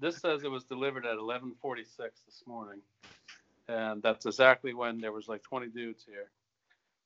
[0.00, 2.80] this says it was delivered at 11:46 this morning,
[3.68, 6.30] and that's exactly when there was like 20 dudes here.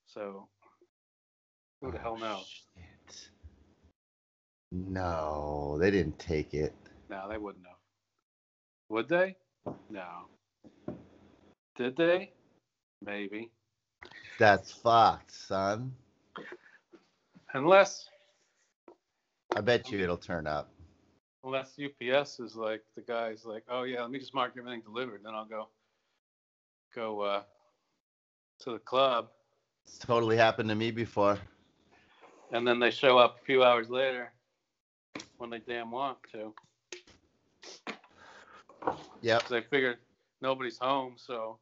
[0.06, 0.48] So
[1.80, 2.66] who the hell knows?
[4.72, 6.74] No, they didn't take it.
[7.08, 7.76] No, they wouldn't have.
[8.88, 9.36] Would they?
[9.88, 10.28] No.
[11.76, 12.32] Did they?
[13.04, 13.50] Maybe.
[14.38, 15.94] That's fucked, son.
[17.52, 18.08] Unless
[19.56, 20.70] I bet you it'll turn up.
[21.44, 25.22] Unless UPS is like the guy's like, oh yeah, let me just mark everything delivered,
[25.24, 25.68] then I'll go
[26.94, 27.42] go uh,
[28.60, 29.28] to the club,
[29.84, 31.38] It's totally happened to me before.
[32.52, 34.32] and then they show up a few hours later
[35.38, 36.52] when they damn want to.
[39.22, 39.42] Yep.
[39.42, 40.00] 'Cause they figure
[40.40, 41.58] nobody's home, so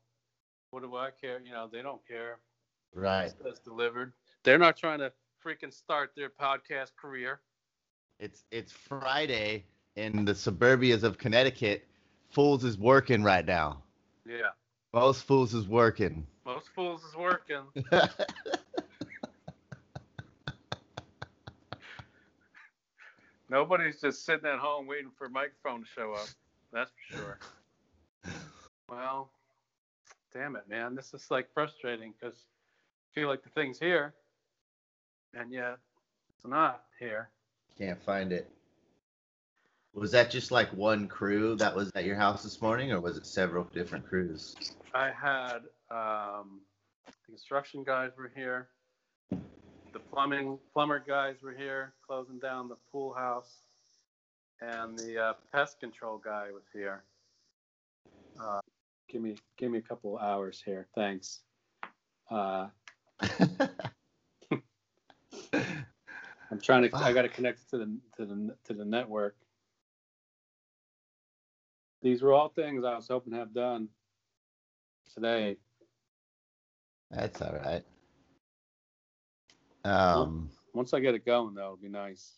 [0.71, 1.41] what do I care?
[1.41, 2.39] You know, they don't care.
[2.95, 3.33] Right.
[3.45, 4.13] It's delivered.
[4.45, 5.13] They're not trying to
[5.45, 7.41] freaking start their podcast career.
[8.19, 9.65] It's it's Friday
[9.97, 11.87] in the suburbias of Connecticut.
[12.31, 13.83] Fools is working right now.
[14.27, 14.51] Yeah,
[14.93, 16.27] Most fools is working.
[16.45, 17.63] most fools is working.
[23.51, 26.29] Nobody's just sitting at home waiting for a microphone to show up.
[26.73, 27.39] That's for sure.
[28.91, 29.31] Well,
[30.35, 30.95] damn it, man.
[30.95, 34.15] This is like frustrating because I feel like the thing's here,
[35.35, 35.79] and yet
[36.37, 37.31] it's not here.
[37.79, 38.51] Can't find it.
[39.95, 43.17] Was that just like one crew that was at your house this morning, or was
[43.17, 44.55] it several different crews?
[44.95, 45.59] I had
[45.91, 46.61] um,
[47.07, 48.69] the construction guys were here.
[49.31, 53.59] The plumbing plumber guys were here, closing down the pool house,
[54.61, 57.05] and the uh, pest control guy was here.
[58.41, 58.61] Uh,
[59.09, 61.41] give me give me a couple hours here, thanks.
[62.31, 62.67] Uh,
[66.51, 66.97] I'm trying to.
[66.97, 69.37] I got to connect to the to the to the network.
[72.03, 73.89] These were all things I was hoping to have done
[75.15, 75.57] today.
[77.11, 77.85] That's all right.
[79.85, 82.35] Um, Once I get it going, though, it'll be nice.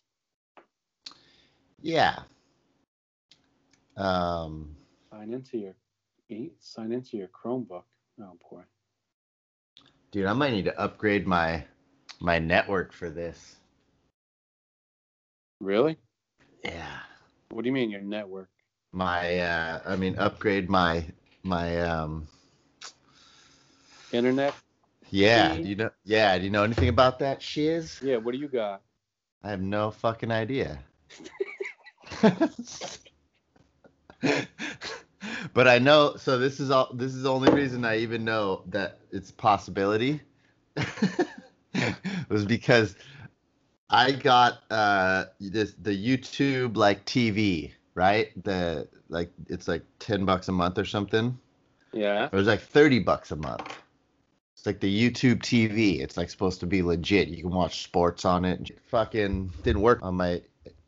[1.81, 2.19] yeah.
[3.97, 4.75] Um,
[5.11, 5.73] Sign into your.
[6.59, 7.83] Sign into your Chromebook.
[8.21, 8.61] Oh boy.
[10.11, 11.65] dude, I might need to upgrade my
[12.21, 13.57] my network for this.
[15.61, 15.97] Really?
[16.63, 16.99] Yeah.
[17.49, 18.49] What do you mean your network?
[18.91, 21.05] My uh I mean upgrade my
[21.43, 22.27] my um
[24.11, 24.55] Internet?
[25.11, 28.01] yeah, do you know yeah, do you know anything about that shiz?
[28.01, 28.17] Yeah.
[28.17, 28.81] What do you got?
[29.43, 30.79] I have no fucking idea.
[35.53, 38.63] but I know so this is all this is the only reason I even know
[38.67, 40.21] that it's a possibility
[42.29, 42.95] was because
[43.91, 48.31] I got uh this the YouTube like TV, right?
[48.43, 51.37] The like it's like 10 bucks a month or something.
[51.91, 52.25] Yeah.
[52.25, 53.77] It was like 30 bucks a month.
[54.55, 55.99] It's like the YouTube TV.
[55.99, 57.27] It's like supposed to be legit.
[57.27, 58.79] You can watch sports on it.
[58.87, 60.41] Fucking didn't work on my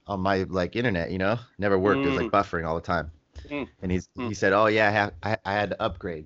[0.08, 1.38] on my like internet, you know?
[1.58, 2.06] Never worked.
[2.06, 3.12] It was like buffering all the time.
[3.50, 3.68] Mm.
[3.82, 4.30] And he's Mm.
[4.30, 6.26] he said, "Oh yeah, I, have, I I had to upgrade."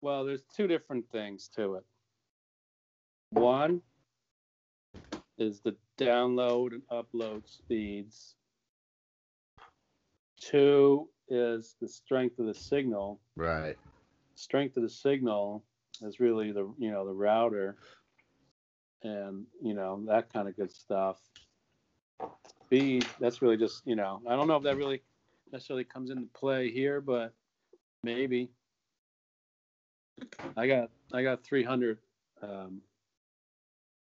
[0.00, 1.84] Well, there's two different things to it.
[3.30, 3.82] One
[5.38, 8.34] is the download and upload speeds.
[10.40, 13.20] Two is the strength of the signal.
[13.36, 13.76] Right.
[14.34, 15.64] Strength of the signal
[16.02, 17.76] is really the you know the router
[19.02, 21.18] and you know that kind of good stuff.
[22.64, 25.02] Speed, that's really just you know I don't know if that really
[25.52, 27.32] necessarily comes into play here, but
[28.02, 28.50] maybe.
[30.56, 31.98] I got I got 300
[32.42, 32.80] um,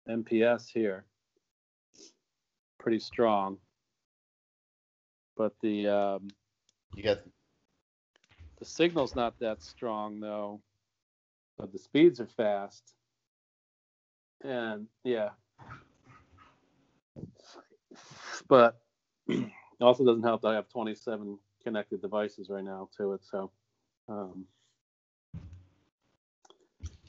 [0.08, 1.04] MPS here,
[2.78, 3.58] pretty strong.
[5.36, 6.28] But the um,
[6.94, 7.18] You got
[8.58, 10.62] the signal's not that strong though,
[11.58, 12.94] but the speeds are fast.
[14.42, 15.30] And yeah,
[18.48, 18.80] but
[19.28, 19.50] it
[19.80, 23.24] also doesn't help that I have 27 connected devices right now to it.
[23.24, 23.50] So,
[24.08, 24.46] um,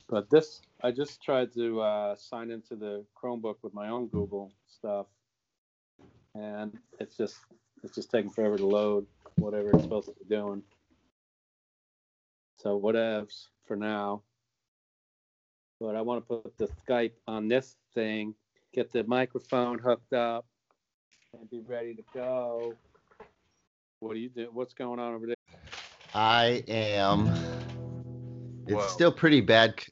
[0.10, 4.54] but this, I just tried to uh, sign into the Chromebook with my own Google
[4.68, 5.08] stuff,
[6.40, 7.38] and it's just
[7.84, 9.06] it's just taking forever to load
[9.36, 10.64] whatever it's supposed to be doing.
[12.58, 14.22] So whatevs for now.
[15.80, 18.34] But I want to put the Skype on this thing,
[18.74, 20.46] get the microphone hooked up,
[21.38, 22.74] and be ready to go.
[24.00, 24.50] What do you do?
[24.52, 25.36] What's going on over there?
[26.16, 27.28] I am.
[28.66, 28.88] It's Whoa.
[28.88, 29.84] still pretty bad.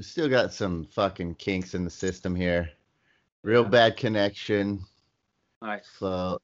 [0.00, 2.70] Still got some fucking kinks in the system here.
[3.42, 4.82] Real bad connection.
[5.62, 5.88] Nice.
[5.98, 6.38] So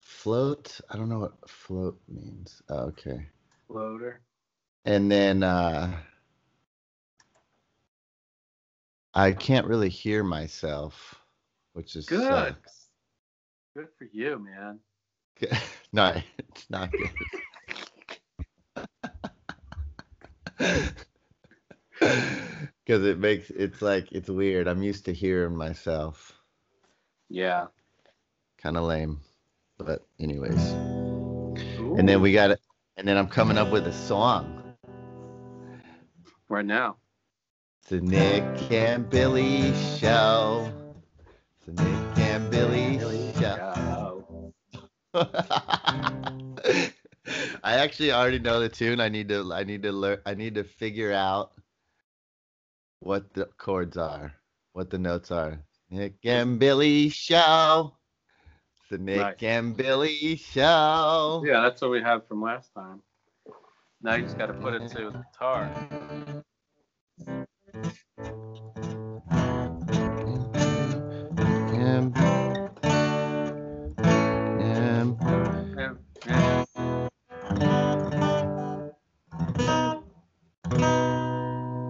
[0.00, 0.80] float.
[0.90, 2.62] I don't know what float means.
[2.70, 3.26] Oh, okay.
[3.66, 4.22] Floater.
[4.86, 5.94] And then uh
[9.12, 11.16] I can't really hear myself,
[11.74, 12.28] which is Good.
[12.28, 12.88] sucks.
[13.76, 14.80] Good for you, man.
[15.92, 17.10] no, it's not good.
[22.88, 24.66] Because it makes it's like it's weird.
[24.66, 26.32] I'm used to hearing myself.
[27.28, 27.66] Yeah.
[28.62, 29.20] Kind of lame,
[29.78, 30.74] but anyways.
[31.98, 32.60] And then we got it.
[32.96, 34.74] And then I'm coming up with a song.
[36.48, 36.96] right now.
[37.82, 40.72] It's the Nick and Billy show.
[41.58, 42.98] It's the Nick and Billy
[43.40, 44.52] show.
[45.14, 46.12] I
[47.64, 49.00] actually already know the tune.
[49.00, 51.52] I need to I need to learn I need to figure out
[53.00, 54.34] what the chords are,
[54.74, 55.60] what the notes are.
[55.90, 57.97] Nick and Billy show.
[58.88, 59.34] The Nick Nice.
[59.42, 61.42] and Billy show.
[61.46, 63.02] Yeah, that's what we had from last time.
[64.02, 65.70] Now you just got to put it to the guitar.
[71.70, 72.16] And,
[74.60, 75.16] and
[75.76, 75.94] Yeah,
[76.26, 76.64] yeah.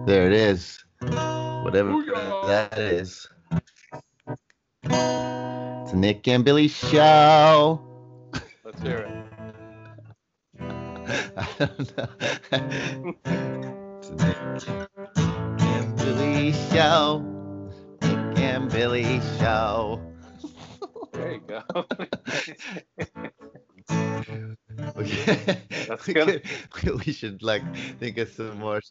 [0.05, 0.83] there it is.
[1.01, 2.47] Whatever Booyah.
[2.47, 3.27] that is.
[5.99, 7.81] Nick and Billy show.
[8.63, 9.11] Let's hear it.
[11.37, 12.07] I don't know.
[13.99, 14.69] it's Nick
[15.59, 17.19] and Billy show.
[18.01, 20.01] Nick and Billy show.
[21.11, 21.63] There you go.
[24.95, 25.57] Okay.
[25.87, 26.43] That's we, good.
[27.05, 27.63] we should like
[27.99, 28.81] think of some more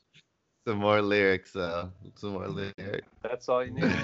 [0.66, 3.08] some more lyrics uh some more lyrics.
[3.22, 3.96] that's all you need.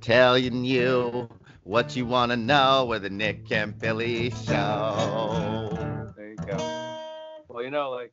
[0.00, 1.28] Telling you
[1.68, 5.68] what you wanna know with the Nick and Billy show.
[6.16, 6.56] There you go.
[7.46, 8.10] Well, you know, like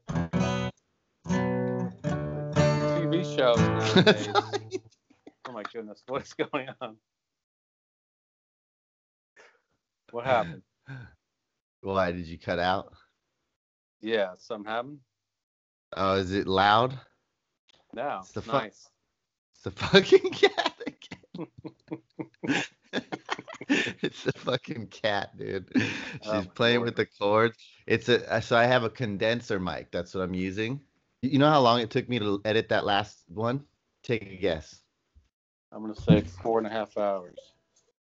[2.98, 4.28] TV shows nowadays.
[5.48, 6.98] oh my goodness, what's going on?
[10.12, 10.64] What happened?
[11.80, 12.92] Why did you cut out?
[14.02, 15.00] Yeah, something happened.
[15.96, 17.00] Oh, is it loud?
[17.94, 18.90] No, It's the fu- nice.
[19.54, 22.64] It's the fucking cat again.
[23.70, 25.70] it's a fucking cat, dude.
[25.76, 25.82] Oh
[26.22, 26.88] She's Oh playing Lord.
[26.88, 27.58] with the cords.
[27.88, 29.92] It's a uh, so I have a condenser mic.
[29.92, 30.82] That's what I'm using.
[31.22, 33.64] You know how long it took me to edit that last one?
[34.04, 34.82] Take a guess.
[35.72, 37.38] I'm gonna say four and a half hours.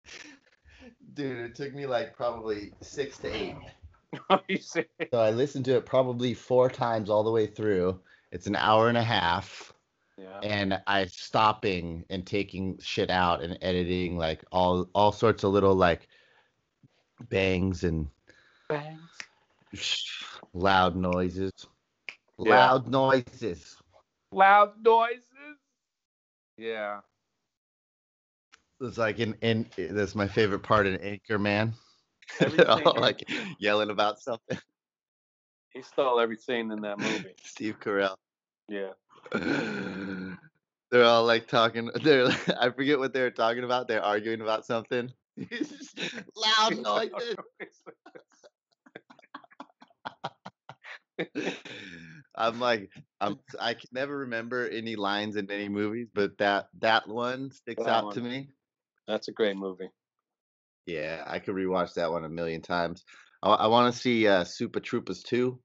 [1.15, 3.57] Dude, it took me like probably six to eight.
[4.31, 4.91] Are you serious?
[5.13, 8.01] So I listened to it probably four times all the way through.
[8.33, 9.73] It's an hour and a half.
[10.21, 10.41] Yeah.
[10.43, 15.75] and I stopping and taking shit out and editing like all all sorts of little
[15.75, 16.09] like
[17.29, 18.09] bangs and
[18.69, 19.01] Bangs.
[20.53, 21.53] loud noises.
[22.39, 22.51] Yeah.
[22.51, 23.77] Loud noises.
[24.33, 25.25] Loud noises.
[26.57, 27.01] Yeah.
[28.81, 31.21] It's like in in that's my favorite part in
[32.41, 33.29] They're all like
[33.59, 34.59] yelling about something.
[35.71, 37.35] He stole every scene in that movie.
[37.45, 38.17] Steve Carell.
[38.69, 38.91] Yeah.
[40.91, 41.91] They're all like talking.
[42.03, 42.29] They're
[42.61, 43.89] I forget what they were talking about.
[43.89, 45.13] They're arguing about something.
[46.37, 47.37] loud noises.
[52.35, 57.09] I'm like, I'm I can never remember any lines in any movies, but that that
[57.09, 58.49] one sticks That out to me.
[59.07, 59.91] That's a great movie.
[60.87, 63.05] Yeah, I could rewatch that one a million times.
[63.43, 65.59] I, I want to see uh, Super Troopers 2.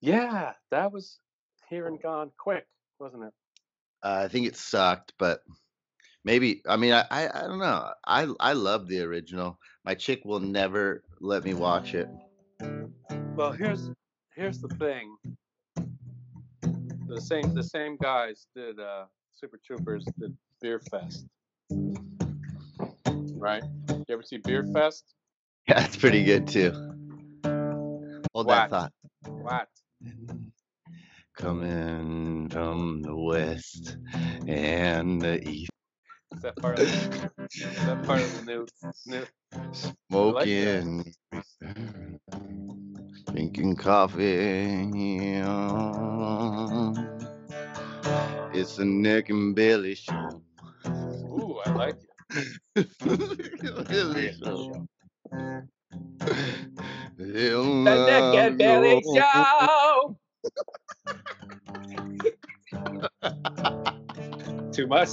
[0.00, 1.18] Yeah, that was
[1.68, 2.66] here and gone quick,
[2.98, 3.32] wasn't it?
[4.02, 5.42] Uh, I think it sucked, but
[6.24, 6.62] maybe.
[6.66, 7.92] I mean, I, I I don't know.
[8.06, 9.58] I I love the original.
[9.84, 12.08] My chick will never let me watch it.
[13.36, 13.90] Well, here's
[14.34, 15.16] here's the thing.
[17.08, 19.04] The same the same guys did uh,
[19.34, 21.26] Super Troopers did Beer Fest,
[23.36, 23.62] right?
[23.88, 25.02] You ever see Beerfest?
[25.68, 26.72] Yeah, it's pretty good too.
[28.34, 28.92] Hold that thought.
[29.28, 29.68] What?
[31.40, 33.96] Coming from the west
[34.46, 35.70] and the east,
[36.34, 37.30] Is that part of the,
[37.86, 38.66] that part of the new
[39.06, 39.24] new?
[39.72, 41.14] smoking,
[43.32, 45.40] drinking coffee.
[48.52, 50.42] It's a neck and belly show.
[50.86, 51.96] Ooh, I like
[52.74, 52.88] it.
[53.88, 54.86] Billy show.
[57.04, 60.16] The Nick and Billy Show.
[64.72, 65.10] Too much.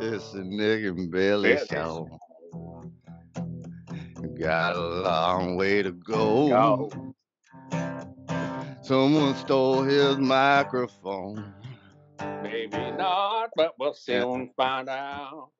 [0.00, 2.08] It's a Nick and Billy Billy show.
[4.38, 6.48] got a long way to go.
[6.48, 7.14] Go.
[8.82, 11.54] Someone stole his microphone.
[12.42, 15.50] Maybe not, but we'll soon find out.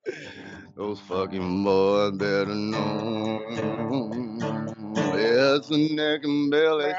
[0.76, 3.42] Those fucking boys better know.
[5.14, 6.92] It's a neck and belly.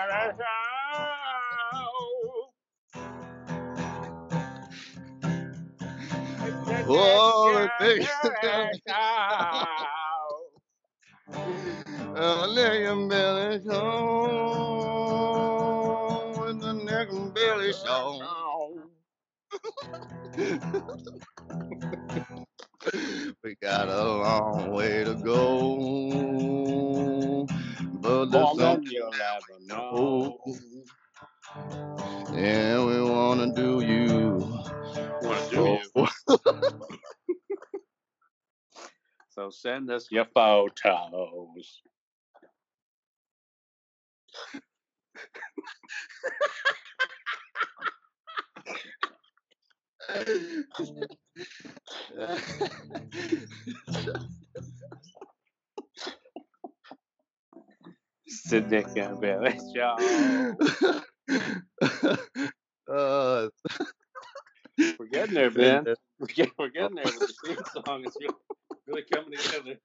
[6.87, 8.07] Oh, big-
[12.15, 13.77] A neck belly show.
[16.49, 18.21] It's a neck and belly show.
[23.43, 25.77] We got a long way to go.
[28.01, 30.39] But there's Woman, something you'll never know.
[32.33, 34.50] Yeah, we wanna do you.
[35.31, 36.07] Wanna do you.
[39.29, 41.81] So send us your photos.
[58.27, 59.57] Sydney and Billy
[62.91, 63.47] uh,
[64.99, 65.85] We're getting there, man.
[66.19, 66.69] We're getting, we're oh.
[66.69, 68.03] getting there with the theme song.
[68.05, 68.35] It's really,
[68.87, 69.79] really coming together.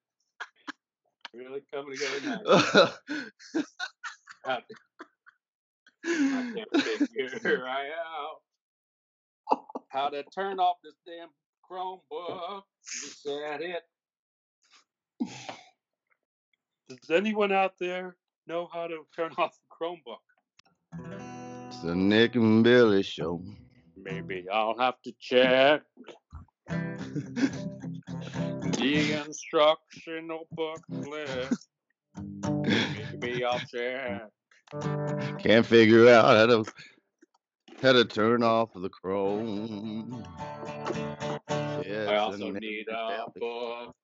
[1.35, 3.63] Really coming together now.
[4.47, 4.61] I
[6.55, 6.73] can't
[7.11, 11.29] figure right out how to turn off this damn
[11.69, 12.63] Chromebook.
[13.03, 13.83] You said it.
[16.89, 20.19] Does anyone out there know how to turn off the Chromebook?
[21.69, 23.43] it's the Nick and Billy show.
[24.07, 24.15] Mm.
[24.15, 25.83] Maybe I'll have to check
[26.69, 27.63] the
[29.27, 31.53] instructional booklet.
[32.53, 34.29] Maybe I'll check.
[35.39, 36.65] Can't figure out how to
[37.83, 40.25] how to turn off the Chrome.
[41.49, 43.95] Yes, I also need a book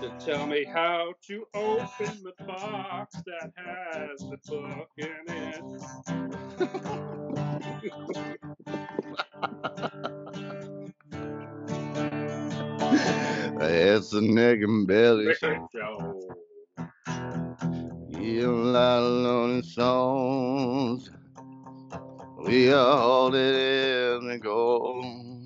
[0.00, 5.62] to tell me how to open the box that has the book in it.
[14.10, 15.68] The Nick and Billy show.
[18.08, 21.10] Yeah, a lot of lonely songs.
[22.38, 25.39] We are holding in the gold.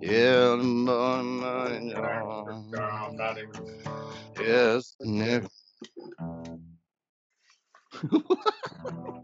[0.00, 3.16] Yeah, the morning money I'm on.
[3.16, 3.50] not even.
[4.40, 5.44] Yes, Nick.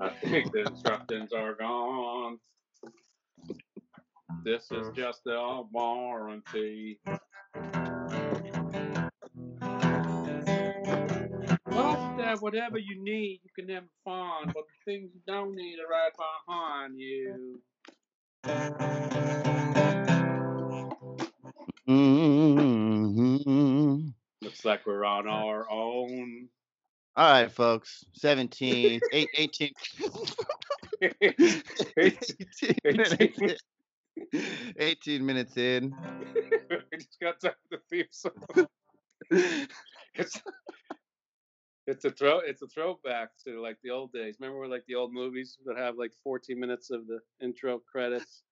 [0.00, 2.38] I think the instructions are gone.
[4.44, 6.98] This is just a warranty.
[11.66, 15.78] Well, Dad, whatever you need, you can never find, but the things you don't need
[15.78, 17.60] are right behind you.
[21.86, 23.36] Hmm
[24.42, 26.48] Looks like we're on our own.
[27.16, 28.04] All right, folks.
[28.14, 29.70] 17, eight, 18,
[31.02, 33.56] 18, minutes in.
[34.78, 35.94] 18 minutes in.
[36.70, 38.32] we just got time to theme song.
[40.16, 40.40] It's
[41.88, 44.36] it's a throw it's a throwback to like the old days.
[44.40, 48.44] Remember like the old movies that have like 14 minutes of the intro credits?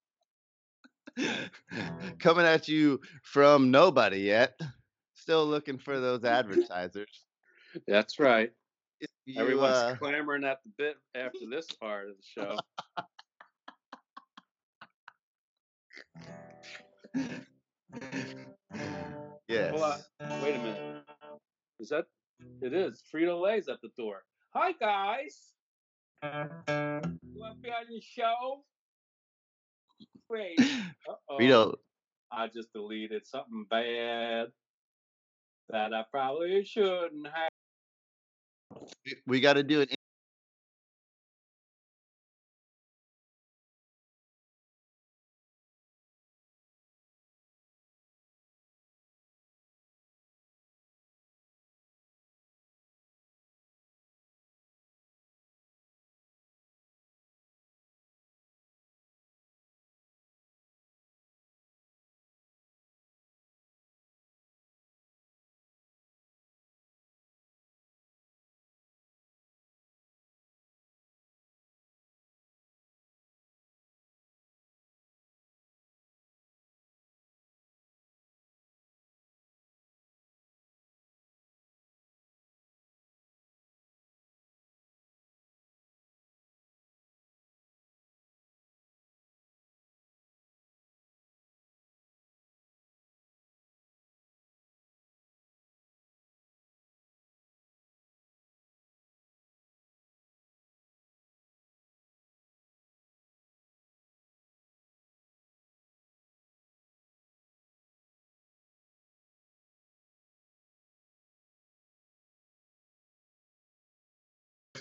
[2.18, 4.58] Coming at you from nobody yet.
[5.14, 7.24] Still looking for those advertisers.
[7.86, 8.50] That's right.
[9.24, 12.58] You, Everyone's uh, clamoring at the bit after this part of the show.
[19.48, 19.72] yes.
[20.42, 21.02] Wait a minute.
[21.80, 22.06] Is that
[22.60, 23.02] it is.
[23.12, 24.22] Frito Lay's at the door.
[24.54, 25.52] Hi guys.
[26.22, 26.28] You
[27.40, 28.64] want to be on the show?
[30.28, 30.58] Wait.
[31.08, 31.74] Uh-oh.
[32.30, 34.48] I just deleted something bad
[35.68, 37.50] that I probably shouldn't have.
[39.26, 39.88] we got to do an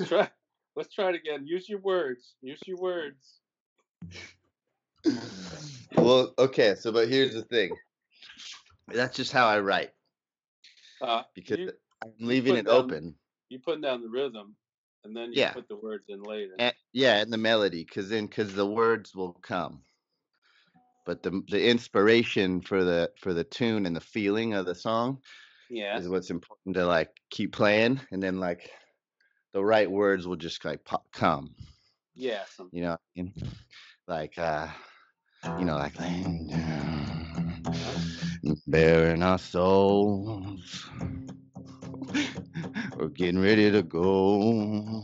[0.02, 0.30] Let's try.
[0.76, 1.46] Let's try it again.
[1.46, 2.34] Use your words.
[2.42, 3.40] Use your words.
[5.98, 7.76] well, okay, so but here's the thing.
[8.88, 9.92] That's just how I write
[11.02, 11.72] Uh, because you,
[12.04, 13.16] I'm leaving it down- open.
[13.50, 14.56] you putting down the rhythm,
[15.04, 15.54] and then you Yeah.
[15.54, 16.54] put the words in later.
[16.60, 19.84] And, yeah, and the melody, because then because the words will come,
[21.06, 25.22] but the the inspiration for the for the tune and the feeling of the song
[25.70, 25.98] yeah.
[25.98, 28.72] is what's important to like keep playing, and then like
[29.54, 31.54] the right words will just like pop, come.
[32.16, 32.44] Yeah.
[32.72, 33.34] You know, I mean?
[34.08, 34.68] like uh,
[35.60, 37.64] you know, like laying down,
[38.68, 40.90] bearing our souls.
[42.98, 45.04] We're getting ready to go.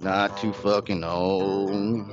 [0.00, 2.08] Not too fucking old.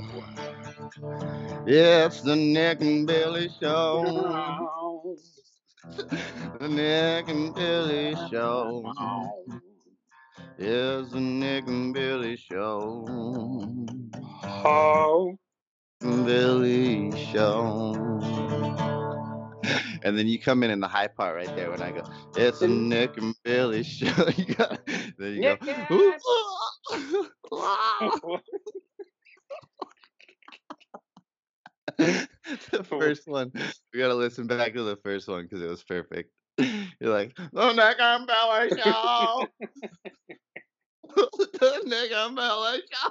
[1.67, 5.17] Yeah, it's the neck and belly show.
[6.59, 8.93] The neck and belly show.
[10.57, 13.05] It's a Nick and Billy show.
[14.43, 15.37] Oh.
[15.99, 17.93] Billy show.
[20.03, 22.03] And then you come in in the high part right there when I go,
[22.37, 24.29] it's a Nick and Billy show.
[24.37, 24.79] You got,
[25.17, 26.13] then you go, Nick "Ooh,
[27.51, 28.19] ah."
[31.97, 33.51] the first one,
[33.93, 36.31] we gotta listen back to the first one because it was perfect.
[36.99, 39.47] You're like, the and Billy show.
[41.15, 41.81] the
[42.13, 43.09] and Billy show.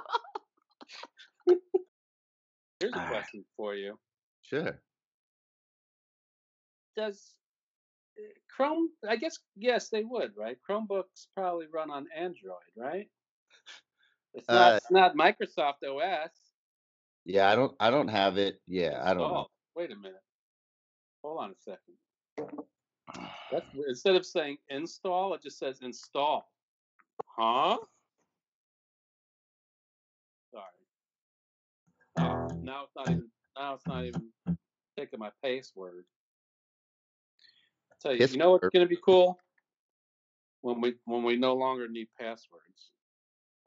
[2.79, 3.07] Here's a Ah.
[3.09, 3.97] question for you.
[4.41, 4.79] Sure.
[6.97, 7.35] Does
[8.17, 8.21] uh,
[8.55, 8.89] Chrome?
[9.07, 10.57] I guess yes, they would, right?
[10.69, 13.09] Chromebooks probably run on Android, right?
[14.33, 14.73] It's not.
[14.73, 16.31] Uh, it's not Microsoft OS.
[17.25, 18.61] Yeah, I don't I don't have it.
[18.67, 19.37] Yeah, I don't know.
[19.37, 20.21] Oh, wait a minute.
[21.23, 21.95] Hold on a second.
[23.51, 26.49] That's instead of saying install, it just says install.
[27.37, 27.77] Huh?
[30.51, 30.63] Sorry.
[32.19, 33.29] Oh, now it's not even.
[33.57, 34.29] Now it's not even
[34.97, 36.05] taking my password.
[37.91, 39.37] I tell you, Yes, you know what's going to be cool
[40.61, 42.91] when we when we no longer need passwords.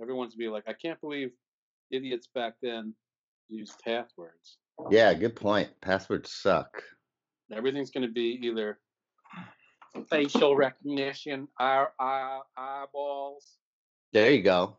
[0.01, 1.31] Everyone's be like, I can't believe
[1.90, 2.94] idiots back then
[3.48, 4.59] used passwords.
[4.90, 5.68] Yeah, good point.
[5.81, 6.83] Passwords suck.
[7.53, 8.79] Everything's going to be either
[10.11, 13.59] facial recognition, eye, eye, eyeballs.
[14.12, 14.77] There you go.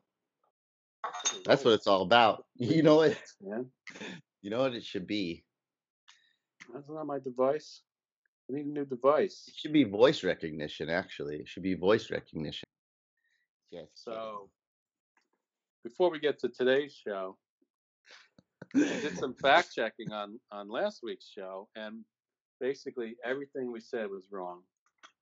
[1.45, 2.45] That's what it's all about.
[2.57, 3.17] You know what?
[3.41, 3.67] man.
[4.41, 5.43] You know what it should be?
[6.73, 7.81] That's not my device.
[8.49, 9.45] I need a new device.
[9.47, 10.89] It should be voice recognition.
[10.89, 12.67] Actually, it should be voice recognition.
[13.71, 13.87] Yes.
[13.93, 14.49] So,
[15.83, 17.37] before we get to today's show,
[18.75, 22.03] I did some fact checking on on last week's show, and
[22.59, 24.61] basically everything we said was wrong.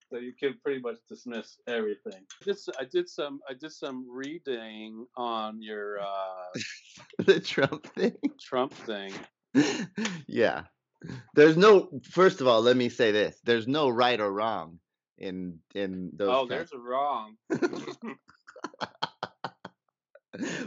[0.10, 2.26] So you can pretty much dismiss everything.
[2.44, 6.46] Just, I did, s- I did some I did some reading on your uh,
[7.26, 8.16] the Trump thing.
[8.40, 9.12] Trump thing.
[10.28, 10.64] yeah.
[11.36, 11.90] There's no.
[12.12, 14.80] First of all, let me say this: there's no right or wrong
[15.18, 16.30] in in those.
[16.30, 17.36] Oh, kinds- there's a wrong.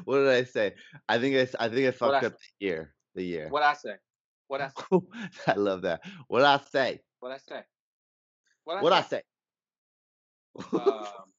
[0.05, 0.74] what did I say?
[1.09, 2.94] I think I, I think I fucked I- up the year.
[3.14, 3.48] The year.
[3.48, 3.94] What I say?
[4.48, 4.98] What I say?
[5.48, 6.00] I love that.
[6.29, 7.00] What I say?
[7.20, 7.62] What I say?
[8.64, 9.22] What What I say?
[10.73, 11.33] Um,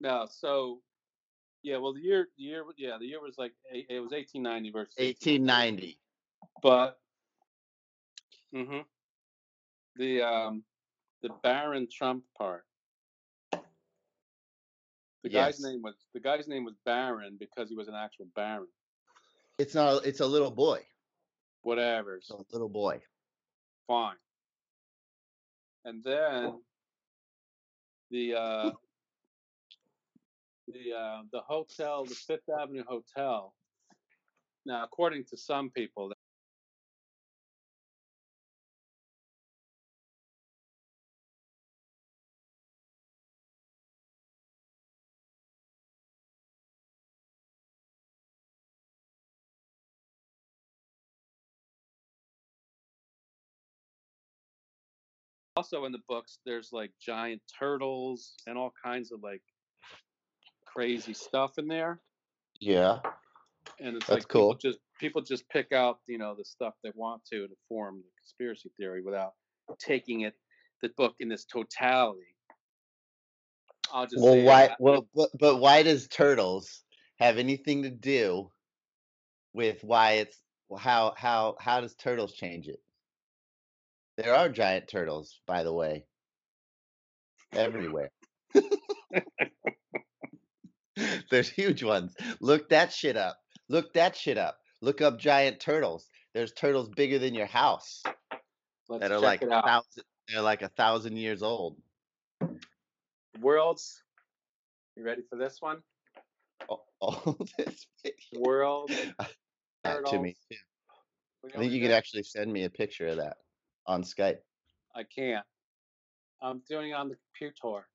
[0.00, 0.80] no, so
[1.62, 4.94] yeah, well, the year, the year, yeah, the year was like it was 1890 versus
[4.98, 5.98] 1890.
[6.62, 6.98] but
[8.54, 8.80] hmm
[9.96, 10.64] the um
[11.22, 12.64] the Baron Trump part.
[15.22, 18.68] The guy's name was the guy's name was Baron because he was an actual Baron.
[19.58, 20.06] It's not.
[20.06, 20.80] It's a little boy.
[21.62, 23.02] Whatever, It's a little boy.
[23.86, 24.16] fine.
[25.84, 26.60] And then
[28.10, 28.70] the uh
[30.68, 33.54] the uh the hotel, the Fifth Avenue Hotel.
[34.66, 36.12] Now, according to some people,
[55.60, 59.42] also in the books, there's like giant turtles and all kinds of like
[60.64, 62.00] crazy stuff in there.
[62.60, 63.00] Yeah.
[63.78, 64.54] and it's That's like people cool.
[64.54, 68.08] just people just pick out you know the stuff they want to to form the
[68.22, 69.34] conspiracy theory without
[69.78, 70.34] taking it
[70.80, 72.34] the book in its totality.
[73.92, 74.66] I'll just Well, say why?
[74.68, 76.82] that- Well, but but why does turtles
[77.18, 78.50] have anything to do
[79.52, 80.38] with why it's
[80.70, 82.80] well, how how how does turtles change it?
[84.22, 86.04] There are giant turtles, by the way,
[87.54, 88.10] everywhere.
[91.30, 92.14] There's huge ones.
[92.38, 93.38] Look that shit up.
[93.70, 94.58] Look that shit up.
[94.82, 96.06] Look up giant turtles.
[96.34, 98.02] There's turtles bigger than your house
[98.90, 99.64] Let's that are check like it a out.
[99.64, 100.04] thousand.
[100.28, 101.78] They're like a thousand years old.
[103.40, 104.02] Worlds.
[104.98, 105.78] You ready for this one?
[106.68, 107.86] Oh, oh, this.
[108.36, 108.90] World.
[109.82, 110.36] That to me.
[110.52, 110.58] too.
[111.54, 113.38] I think you could actually send me a picture of that
[113.90, 114.38] on Skype.
[114.94, 115.44] I can't.
[116.40, 117.86] I'm doing it on the computer.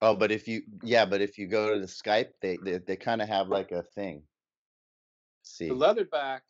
[0.00, 2.96] Oh, but if you, yeah, but if you go to the Skype, they they, they
[2.96, 4.22] kind of have like a thing.
[5.42, 6.40] See, The leatherback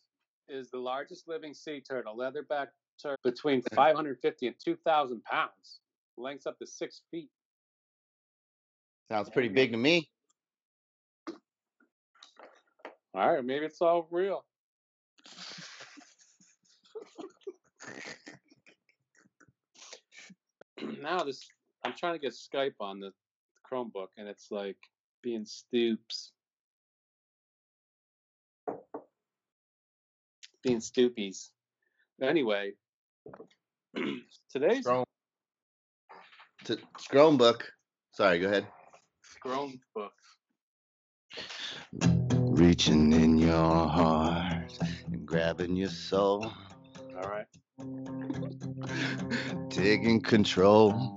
[0.49, 2.17] is the largest living sea turtle.
[2.17, 2.69] Leatherback
[3.03, 3.75] turtle between Mm-hmm.
[3.75, 5.81] 550 and 2,000 pounds.
[6.17, 7.31] Lengths up to six feet.
[9.09, 10.09] sounds pretty big to me.
[13.15, 14.45] All right, maybe it's all real.
[21.01, 21.49] now this,
[21.85, 23.13] I'm trying to get Skype on the
[23.71, 24.77] Chromebook, and it's like
[25.23, 26.33] being stoops,
[30.63, 31.51] being stoopies.
[32.23, 32.73] Anyway,
[34.53, 35.05] today's Chrome.
[36.65, 36.79] To
[37.11, 37.63] Chromebook.
[38.13, 38.67] Sorry, go ahead.
[39.45, 40.11] Chromebook.
[42.35, 46.53] Reaching in your heart and grabbing your soul,
[47.17, 47.47] All right.
[49.71, 51.17] Taking control.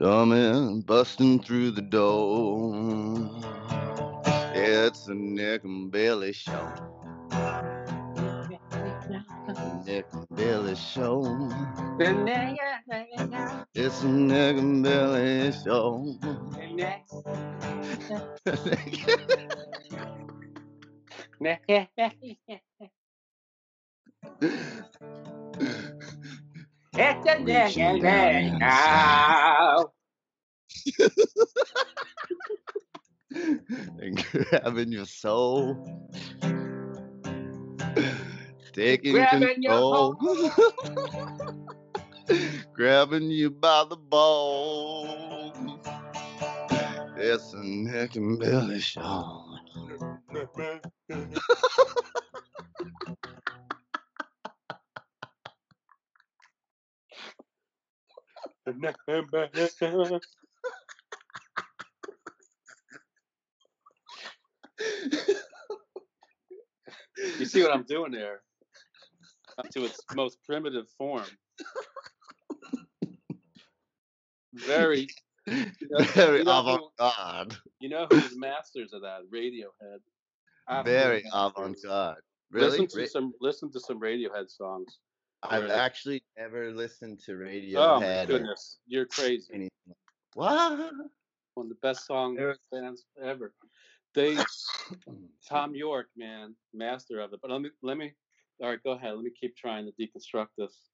[0.00, 3.30] Coming, busting through the door.
[4.54, 6.72] It's a Nick and Billy show.
[9.86, 11.50] Nick and Billy show.
[13.74, 16.18] It's a Nick and Billy show.
[27.40, 28.60] Reaching down
[34.00, 35.76] and grabbing your soul.
[38.72, 40.16] Taking Grabbing your control.
[42.74, 45.56] grabbing you by the balls.
[47.16, 49.44] It's a Nick and Billy show.
[67.38, 68.42] you see what I'm doing there?
[69.58, 71.24] Up to its most primitive form.
[74.54, 75.08] Very,
[75.46, 77.56] Very you know avant-garde.
[77.80, 79.20] you know who's masters of that?
[79.32, 80.00] Radiohead.
[80.84, 81.84] Very ah, masters.
[81.84, 82.22] avant-garde.
[82.50, 82.70] Really?
[82.70, 84.98] Listen to Ra- some listen to some Radiohead songs.
[85.42, 85.74] I've Really?
[85.74, 87.34] actually never listened to
[87.76, 89.54] Oh my goodness, you're crazy.
[89.54, 89.70] anything.
[90.34, 90.92] What?
[91.54, 92.36] One of the best song
[92.72, 93.52] bands ever.
[94.14, 94.36] They
[95.48, 97.40] Thom Yorke, man, master of it.
[97.40, 98.12] But let me let me
[98.60, 99.14] all right, go ahead.
[99.14, 100.90] Let me keep trying to deconstruct this.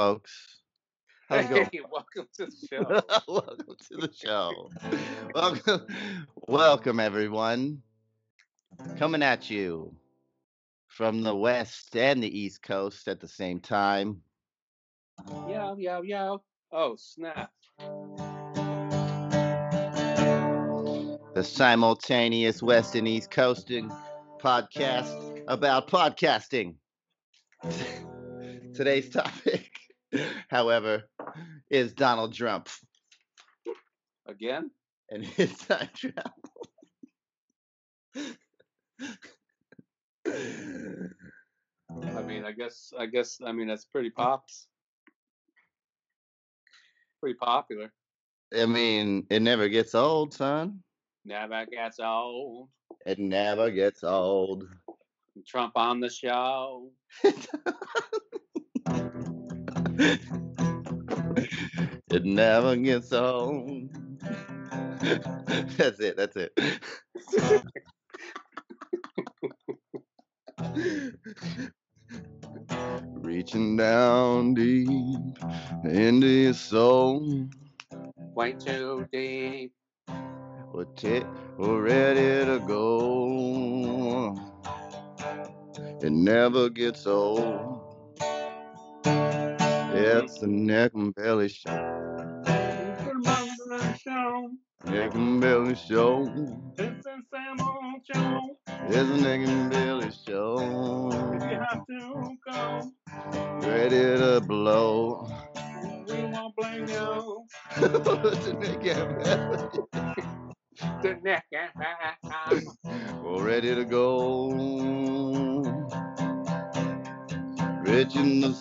[0.00, 0.62] Folks.
[1.28, 1.68] How's it going?
[1.70, 3.02] Hey, welcome to the show.
[3.28, 4.70] welcome to the show.
[5.34, 5.86] welcome,
[6.48, 7.82] welcome everyone.
[8.96, 9.94] Coming at you
[10.86, 14.22] from the west and the east coast at the same time.
[15.28, 16.42] Yo, yo, yo.
[16.72, 17.50] Oh, snap.
[21.34, 23.92] The simultaneous west and east coasting
[24.38, 26.76] podcast about podcasting.
[28.74, 29.69] Today's topic,
[30.48, 31.04] however,
[31.70, 32.68] is Donald Trump
[34.26, 34.70] Again?
[35.10, 36.32] and his time travel.
[42.16, 42.48] I mean, uh.
[42.48, 44.68] I guess, I guess, I mean, that's pretty pops.
[47.20, 47.92] Pretty popular.
[48.56, 50.80] I mean, it never gets old, son.
[51.24, 52.68] Never gets old.
[53.06, 54.64] It never gets old.
[55.46, 56.90] Trump on the show.
[62.10, 63.90] it never gets old.
[65.76, 66.16] that's it.
[66.16, 66.52] That's it.
[73.12, 74.88] Reaching down deep
[75.84, 77.48] into your soul.
[78.34, 79.72] Way too deep.
[80.72, 81.24] We're, t-
[81.58, 84.36] we're ready to go.
[86.02, 87.80] It never gets old.
[90.02, 91.70] It's the neck and belly show.
[94.86, 96.26] Neck and belly show.
[96.78, 97.58] It's a Sam
[98.12, 98.56] show.
[98.88, 101.10] It's the neck and belly If show.
[101.42, 102.92] you have to go,
[103.68, 105.28] Ready to blow.
[106.08, 107.44] we won't blame you.
[107.80, 109.68] the neck and belly.
[111.02, 111.70] The neck and
[113.22, 114.50] We're ready to go.
[117.82, 118.52] Rich in the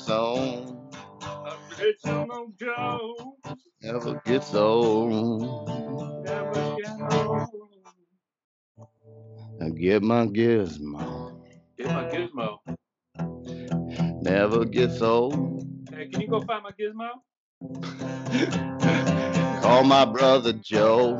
[9.89, 11.41] get my gizmo.
[11.75, 12.59] Get my gizmo.
[14.21, 15.65] Never gets old.
[15.91, 17.09] Hey, can you go find my gizmo?
[19.63, 21.17] Call my brother Joe.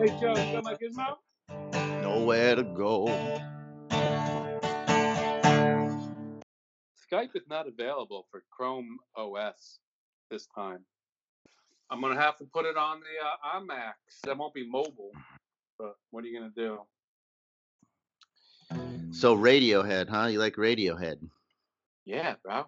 [0.00, 1.16] Hey, Joe, you got my gizmo?
[2.00, 3.06] Nowhere to go.
[6.96, 9.78] Skype is not available for Chrome OS
[10.30, 10.78] this time.
[11.90, 13.92] I'm gonna have to put it on the uh, iMac.
[14.24, 15.12] That won't be mobile,
[15.78, 16.78] but what are you gonna do?
[19.14, 20.26] So Radiohead, huh?
[20.26, 21.18] You like Radiohead?
[22.04, 22.66] Yeah, bro.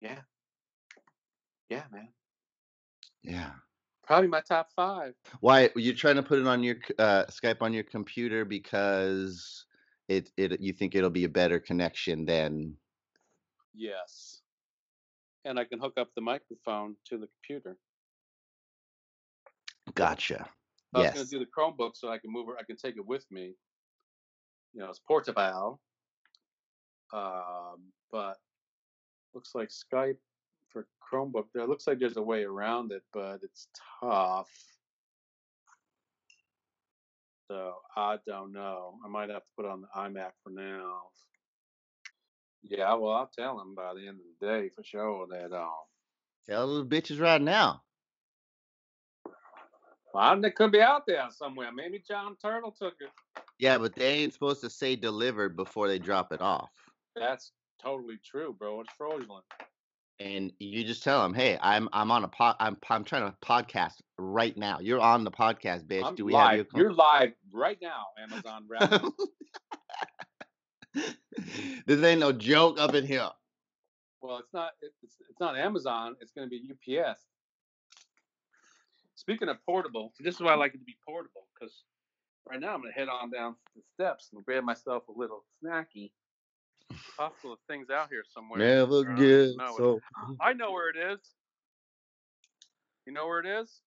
[0.00, 0.20] Yeah.
[1.68, 2.08] Yeah, man.
[3.22, 3.50] Yeah.
[4.06, 5.12] Probably my top five.
[5.40, 9.66] Why you're trying to put it on your uh, Skype on your computer because
[10.08, 12.74] it it you think it'll be a better connection than
[13.74, 14.40] Yes.
[15.44, 17.76] And I can hook up the microphone to the computer.
[19.94, 20.48] Gotcha.
[20.94, 22.56] I was gonna do the Chromebook so I can move it.
[22.58, 23.54] I can take it with me.
[24.78, 25.80] You know, it's portable.
[27.12, 28.36] Um, but
[29.34, 30.18] looks like Skype
[30.68, 31.46] for Chromebook.
[31.52, 33.66] There looks like there's a way around it, but it's
[34.00, 34.48] tough.
[37.50, 39.00] So I don't know.
[39.04, 41.00] I might have to put on the iMac for now.
[42.62, 45.72] Yeah, well, I'll tell him by the end of the day for sure that um,
[46.48, 47.82] Tell the bitches right now.
[50.14, 51.72] well, it could be out there somewhere.
[51.72, 53.10] Maybe John Turtle took it.
[53.58, 56.70] Yeah, but they ain't supposed to say delivered before they drop it off.
[57.16, 58.80] That's totally true, bro.
[58.80, 59.44] It's fraudulent.
[60.20, 62.56] And you just tell them, "Hey, I'm I'm on a pod.
[62.58, 64.80] I'm I'm trying to podcast right now.
[64.80, 66.04] You're on the podcast, bitch.
[66.04, 69.04] I'm Do we have you?" You're live right now, Amazon Rap.
[71.86, 73.28] this ain't no joke up in here.
[74.20, 74.70] well, it's not.
[74.82, 76.16] It's it's not Amazon.
[76.20, 77.20] It's going to be UPS.
[79.14, 81.84] Speaking of portable, this is why I like it to be portable because
[82.48, 85.44] right now I'm going to head on down the steps and grab myself a little
[85.62, 86.10] snacky.
[87.16, 88.58] Possible of things out here somewhere.
[88.58, 90.00] Never I get know so.
[90.40, 91.18] I know where it is.
[93.06, 93.80] You know where it is?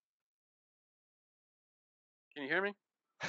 [2.35, 2.73] Can you hear me?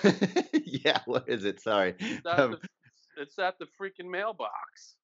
[0.85, 1.61] yeah, what is it?
[1.61, 1.94] Sorry.
[1.98, 4.96] It's at, Um, the, it's at the freaking mailbox.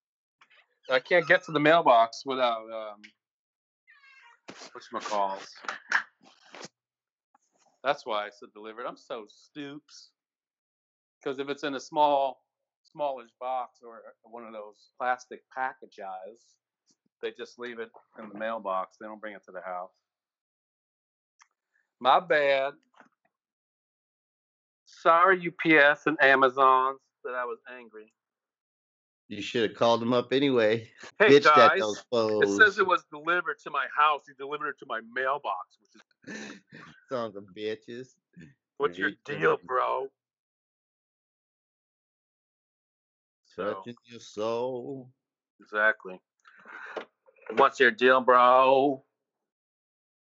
[0.90, 3.02] I can't get to the mailbox without um,
[4.74, 5.46] whatchamacalls.
[7.84, 8.86] That's why I said delivered.
[8.86, 10.10] I'm so stoops.
[11.22, 12.42] Because if it's in a small,
[12.84, 16.56] smallish box or uh, one of those plastic packages,
[17.22, 18.96] they just leave it in the mailbox.
[19.00, 19.90] They don't bring it to the house.
[22.00, 22.74] My bad.
[24.86, 28.12] Sorry, UPS and Amazons, that I was angry.
[29.28, 30.88] You should have called him up anyway.
[31.18, 34.22] Hey Bitched at guys, it says it was delivered to my house.
[34.26, 36.60] He delivered it to my mailbox, which is
[37.10, 38.08] Sons of bitches.
[38.78, 40.08] what's your deal, bro?
[43.44, 45.10] So Touching your soul.
[45.60, 46.20] exactly.
[47.56, 49.02] What's your deal, bro?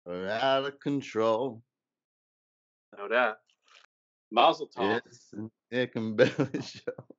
[0.05, 1.61] We're out of control.
[2.97, 3.39] Know that.
[4.31, 5.01] Mazel tov.
[5.05, 5.33] Yes,
[5.71, 7.18] Nick and Bella show.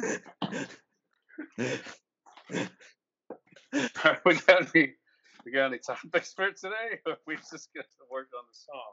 [4.24, 4.94] we got any
[5.44, 7.00] we got any topics for today?
[7.06, 8.92] Or we just get to work on the song.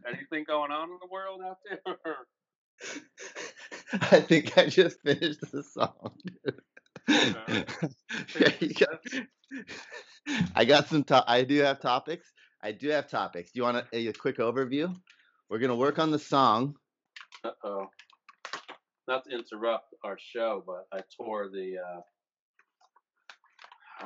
[0.06, 2.16] Anything going on in the world out there?
[3.92, 6.12] I think I just finished the song.
[7.34, 7.62] Uh,
[8.38, 9.00] Yeah, got-
[10.54, 11.04] I got some.
[11.04, 12.32] To- I do have topics.
[12.62, 13.52] I do have topics.
[13.52, 14.94] Do you want a, a quick overview?
[15.48, 16.74] We're gonna work on the song.
[17.44, 17.86] Uh oh.
[19.10, 22.00] Not to interrupt our show, but I tore the uh,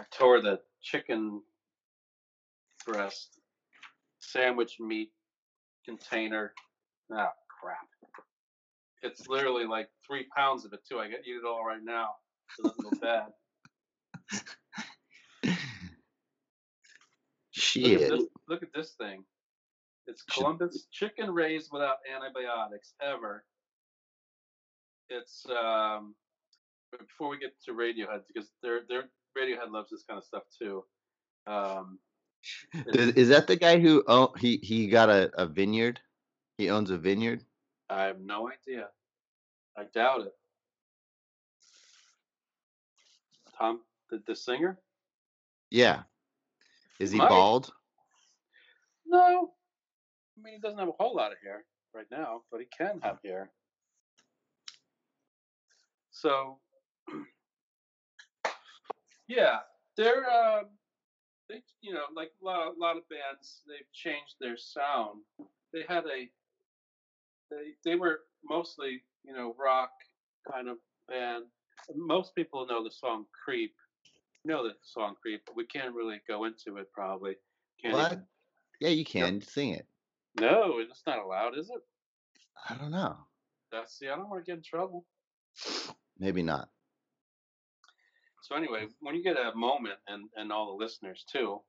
[0.00, 1.42] I tore the chicken
[2.86, 3.38] breast
[4.20, 5.10] sandwich meat
[5.84, 6.54] container.
[7.12, 7.86] Ah, crap!
[9.02, 11.00] It's literally like three pounds of it too.
[11.00, 12.12] I get eat it all right now.
[12.56, 13.26] So it doesn't go bad.
[15.44, 15.58] Look
[17.50, 18.00] Shit.
[18.00, 19.22] at, this, look at this thing.
[20.06, 23.44] It's Columbus chicken raised without antibiotics ever.
[25.16, 26.14] It's um,
[26.90, 29.04] but before we get to Radiohead because their their
[29.38, 30.84] Radiohead loves this kind of stuff too.
[31.46, 31.98] Um,
[32.86, 36.00] Is, is that the guy who oh he he got a, a vineyard?
[36.58, 37.44] He owns a vineyard.
[37.90, 38.88] I have no idea.
[39.76, 40.32] I doubt it.
[43.58, 44.78] Thom, the, the singer?
[45.70, 46.02] Yeah.
[47.00, 47.28] Is he Might.
[47.28, 47.72] bald?
[49.06, 49.52] No.
[50.36, 53.00] I mean, he doesn't have a whole lot of hair right now, but he can
[53.02, 53.50] have hair.
[56.14, 56.58] So,
[59.28, 59.58] yeah,
[59.96, 60.62] they're, uh,
[61.48, 65.20] they, you know, like a lot, a lot of bands, they've changed their sound.
[65.72, 66.28] They had a,
[67.50, 69.90] they, they were mostly, you know, rock
[70.50, 70.76] kind of
[71.08, 71.44] band.
[71.96, 73.74] Most people know the song Creep.
[74.44, 77.34] Know the song Creep, but we can't really go into it probably.
[77.82, 78.12] Can't What?
[78.12, 78.26] even-
[78.80, 79.86] Yeah, you can sing it.
[80.40, 81.82] no, it's not allowed, is it?
[82.70, 83.16] I don't know.
[83.72, 85.04] That's see, I don't want to get in trouble.
[86.18, 86.68] Maybe not.
[88.42, 91.60] So anyway, when you get a moment, and and all the listeners too,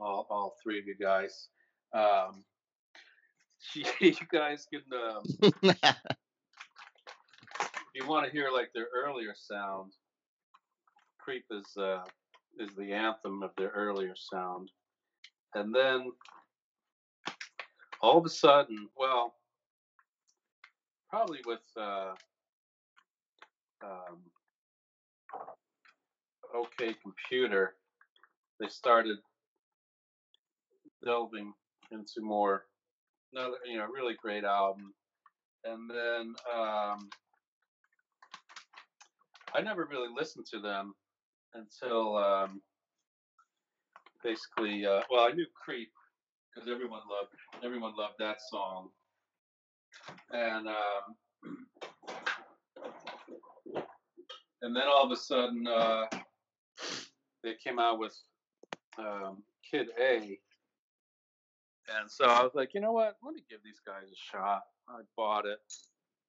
[0.00, 1.48] all all three of you guys,
[1.94, 2.44] um,
[4.00, 5.22] you guys can, um,
[7.94, 9.92] you want to hear like their earlier sound,
[11.18, 12.02] "Creep" is uh,
[12.58, 14.70] is the anthem of their earlier sound,
[15.54, 16.10] and then
[18.00, 19.34] all of a sudden, well,
[21.10, 22.14] probably with uh,
[23.82, 24.18] um,
[26.54, 27.74] OK Computer,
[28.60, 29.18] they started
[31.04, 31.52] delving
[31.90, 32.64] into more,
[33.32, 34.92] another, you know, really great album.
[35.64, 37.08] And then um,
[39.54, 40.94] I never really listened to them
[41.54, 42.60] until um,
[44.22, 45.90] basically, uh, well, I knew Creep
[46.54, 48.88] because everyone loved everyone loved that song,
[50.32, 51.66] and um,
[54.62, 56.04] and then all of a sudden uh,
[57.42, 58.16] they came out with
[58.98, 60.38] um, Kid A,
[61.98, 63.16] and so I was like, you know what?
[63.24, 64.62] Let me give these guys a shot.
[64.88, 65.58] I bought it.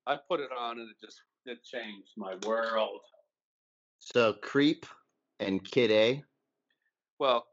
[0.07, 3.01] I put it on, and it just it changed my world.
[3.99, 4.85] so Creep
[5.39, 6.23] and Kid A.
[7.19, 7.45] Well,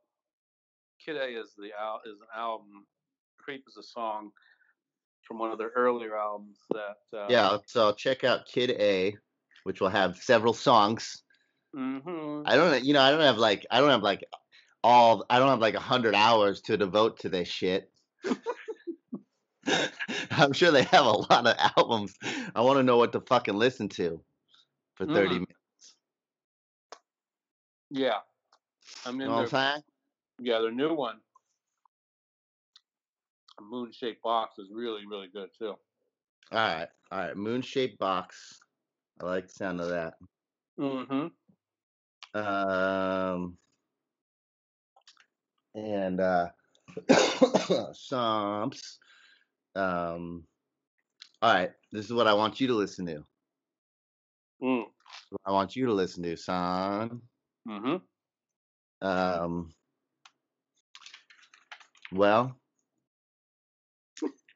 [1.04, 2.86] Kid A is the al- is an album.
[3.38, 4.30] Creep is a song
[5.22, 6.96] from one of their earlier albums that.
[7.16, 9.16] Uh, Yeah, so check out Kid A,
[9.66, 11.22] which will have several songs.
[11.74, 14.24] hmm I don't, you know, I don't have like, I don't have like
[14.84, 17.90] all, I don't have like a hundred hours to devote to this shit.
[20.30, 22.14] I'm sure they have a lot of albums.
[22.54, 24.22] I want to know what to fucking listen to
[24.94, 25.40] for 30 Mm.
[25.40, 25.96] minutes.
[27.90, 28.20] Yeah.
[29.04, 29.82] I You mean, know what I'm their, saying?
[30.40, 31.20] yeah, their new one,
[33.60, 35.74] Moon Shaped Box, is really, really good too.
[36.52, 37.36] All right, all right.
[37.36, 38.60] Moon shaped box.
[39.20, 40.14] I like the sound of that.
[40.78, 41.28] Mm-hmm.
[42.38, 43.56] Um,
[45.74, 46.48] and uh,
[47.92, 48.98] Psalms.
[49.74, 50.44] Um,
[51.42, 53.22] all right, this is what I want you to listen to.
[54.62, 54.84] Mm.
[55.44, 57.20] I want you to listen to, son.
[57.68, 57.96] Mm-hmm.
[59.06, 59.70] Um,
[62.12, 62.56] well,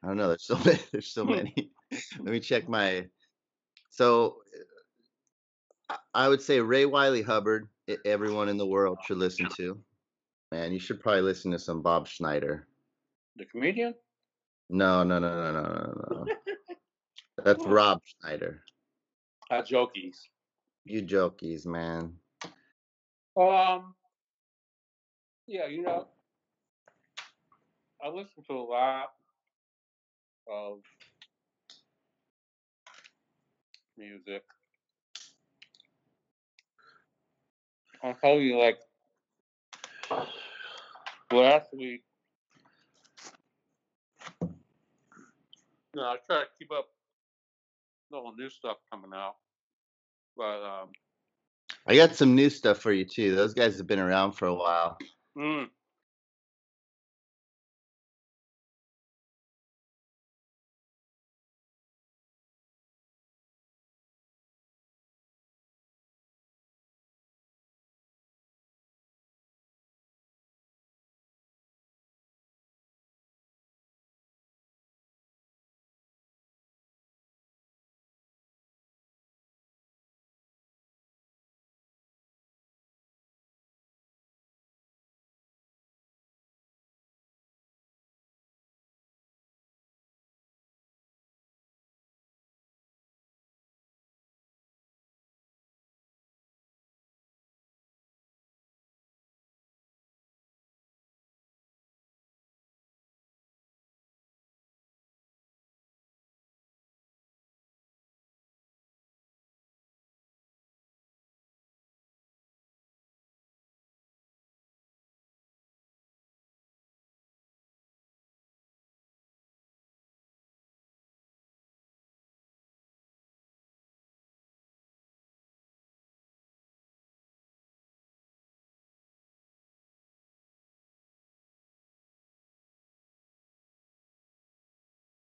[0.03, 0.29] I don't know.
[0.29, 0.79] There's so many.
[0.91, 1.71] There's so many.
[1.91, 3.05] Let me check my.
[3.91, 4.37] So,
[6.13, 7.67] I- I would say Ray Wylie Hubbard.
[8.05, 9.81] Everyone in the world should listen to.
[10.51, 12.67] Man, you should probably listen to some Bob Schneider.
[13.37, 13.95] The comedian?
[14.69, 16.35] No, no, no, no, no, no, no.
[17.43, 18.63] That's Rob Schneider.
[19.49, 20.17] Uh, jokies.
[20.85, 22.13] You jokies, man.
[23.37, 23.95] Um,
[25.47, 26.07] yeah, you know,
[28.03, 29.13] I listen to a lot
[30.51, 30.79] of
[33.97, 34.43] music.
[38.03, 38.79] I'll tell you, like,
[41.31, 42.03] last week,
[44.41, 46.87] you know, I try to keep up
[48.09, 49.35] with all new stuff coming out,
[50.35, 50.89] but, um,
[51.87, 53.35] I got some new stuff for you too.
[53.35, 54.97] Those guys have been around for a while.
[55.37, 55.67] mm,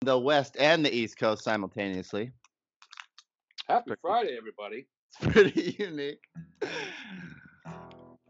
[0.08, 2.32] The West and the East Coast simultaneously.
[3.68, 4.88] happy Friday, everybody.
[5.22, 6.24] It's pretty unique.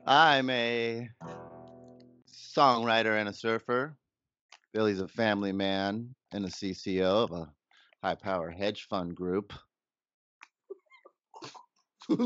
[0.07, 1.07] I'm a
[2.27, 3.95] songwriter and a surfer.
[4.73, 7.53] Billy's a family man and a CCO of a
[8.01, 9.53] high power hedge fund group.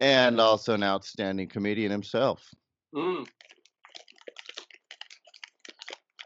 [0.00, 2.48] and also an outstanding comedian himself.
[2.94, 3.26] Mm.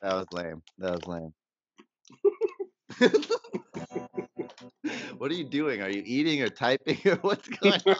[0.03, 0.63] That was lame.
[0.79, 1.33] That was lame.
[5.19, 5.83] what are you doing?
[5.83, 7.97] Are you eating or typing or what's going on?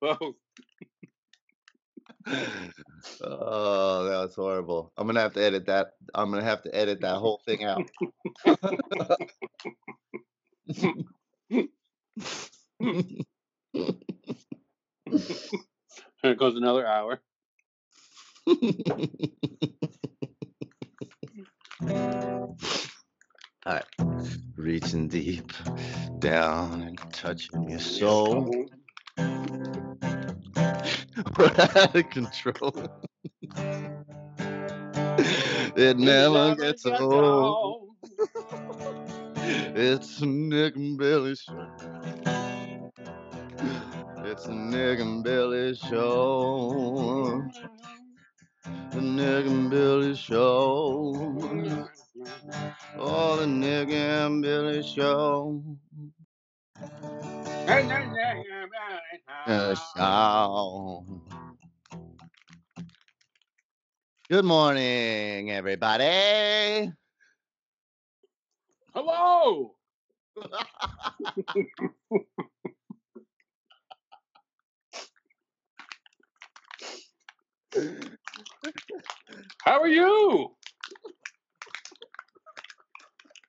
[0.00, 0.34] Both.
[2.26, 4.92] oh, that was horrible.
[4.96, 5.88] I'm gonna have to edit that.
[6.14, 7.90] I'm gonna have to edit that whole thing out.
[16.24, 17.20] Here goes another hour.
[18.46, 18.56] All
[23.66, 23.84] right,
[24.56, 25.52] reaching deep
[26.20, 28.70] down and touching your soul.
[29.18, 29.26] We're
[31.58, 32.88] out of control.
[35.76, 37.90] it never gets old.
[39.36, 41.68] It's Nick and Billy show.
[44.26, 47.46] It's a Nick and Billy show.
[48.90, 49.00] The
[49.44, 51.12] and Billy show.
[52.96, 53.46] Oh, the
[53.90, 55.62] and Billy show.
[59.94, 61.04] Show.
[64.30, 66.90] Good morning, everybody.
[68.94, 69.74] Hello.
[79.64, 80.54] How are you?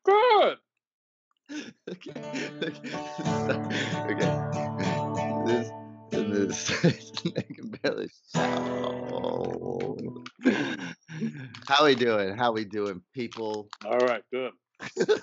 [0.03, 0.57] Good.
[1.89, 2.13] okay.
[4.09, 4.41] okay.
[5.45, 5.69] This
[6.41, 9.97] this and Billy show.
[11.67, 12.35] How we doing?
[12.35, 13.67] How we doing, people?
[13.85, 14.51] All right, good.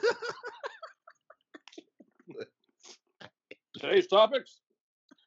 [3.80, 4.60] Today's topics: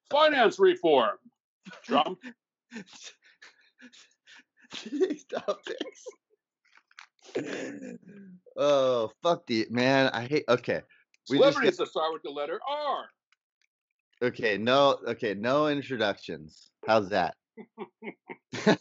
[0.09, 1.17] finance reform.
[1.83, 2.19] Trump.
[4.71, 6.05] Today's topics.
[8.57, 10.09] oh fuck the man!
[10.13, 10.45] I hate.
[10.47, 10.81] Okay,
[11.29, 13.05] we just Celebrities that start with the letter R.
[14.21, 14.57] okay.
[14.57, 16.69] No, okay, no introductions.
[16.87, 17.35] How's that?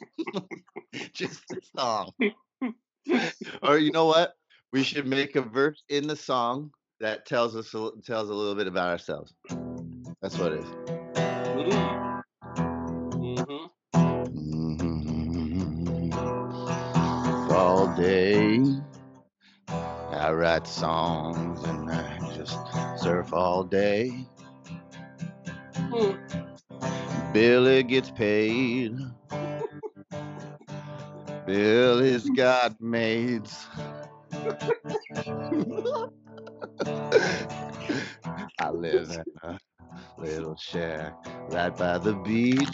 [1.12, 2.12] Just a song.
[3.62, 4.34] or you know what?
[4.72, 6.70] We should make a verse in the song
[7.00, 7.70] that tells us
[8.04, 9.34] tells a little bit about ourselves.
[10.20, 12.13] That's what it is.
[17.96, 18.60] Day,
[19.68, 22.58] I write songs and I just
[22.96, 24.26] surf all day.
[25.90, 26.18] Mm.
[27.32, 28.96] Billy gets paid.
[31.46, 33.66] Billy's got maids.
[38.58, 39.58] I live in a
[40.18, 41.14] little shack
[41.50, 42.68] right by the beach.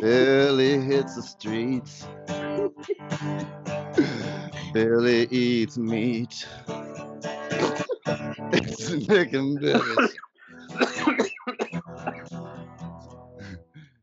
[0.00, 2.06] Billy hits the streets.
[4.72, 6.46] Billy eats meat.
[8.52, 9.96] It's Nick and Billy.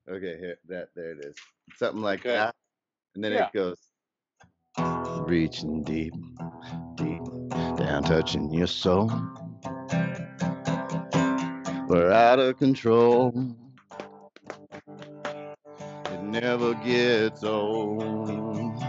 [0.10, 1.36] okay, here that there it is.
[1.78, 2.36] Something like Okay.
[2.36, 2.56] that.
[3.16, 3.48] And then Yeah.
[3.48, 3.78] it goes
[5.28, 6.14] reaching deep,
[6.95, 7.24] deep
[7.78, 9.12] down, touching your soul.
[11.88, 13.34] We're out of control.
[16.28, 18.80] Never gets old.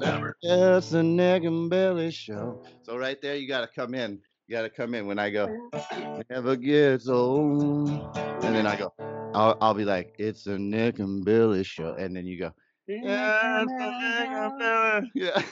[0.00, 0.36] Never.
[0.42, 2.62] It's a Nick and Billy show.
[2.82, 4.20] So right there, you gotta come in.
[4.46, 5.70] You gotta come in when I go.
[6.30, 7.90] Never gets old.
[8.16, 8.92] And then I go.
[9.34, 11.94] I'll, I'll be like, it's a Nick and Billy show.
[11.94, 12.52] And then you go,
[12.86, 15.10] yeah, it's a Nick and Billy.
[15.14, 15.42] Yeah.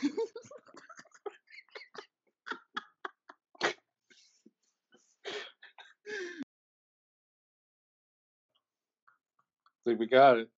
[9.86, 10.48] think we got it.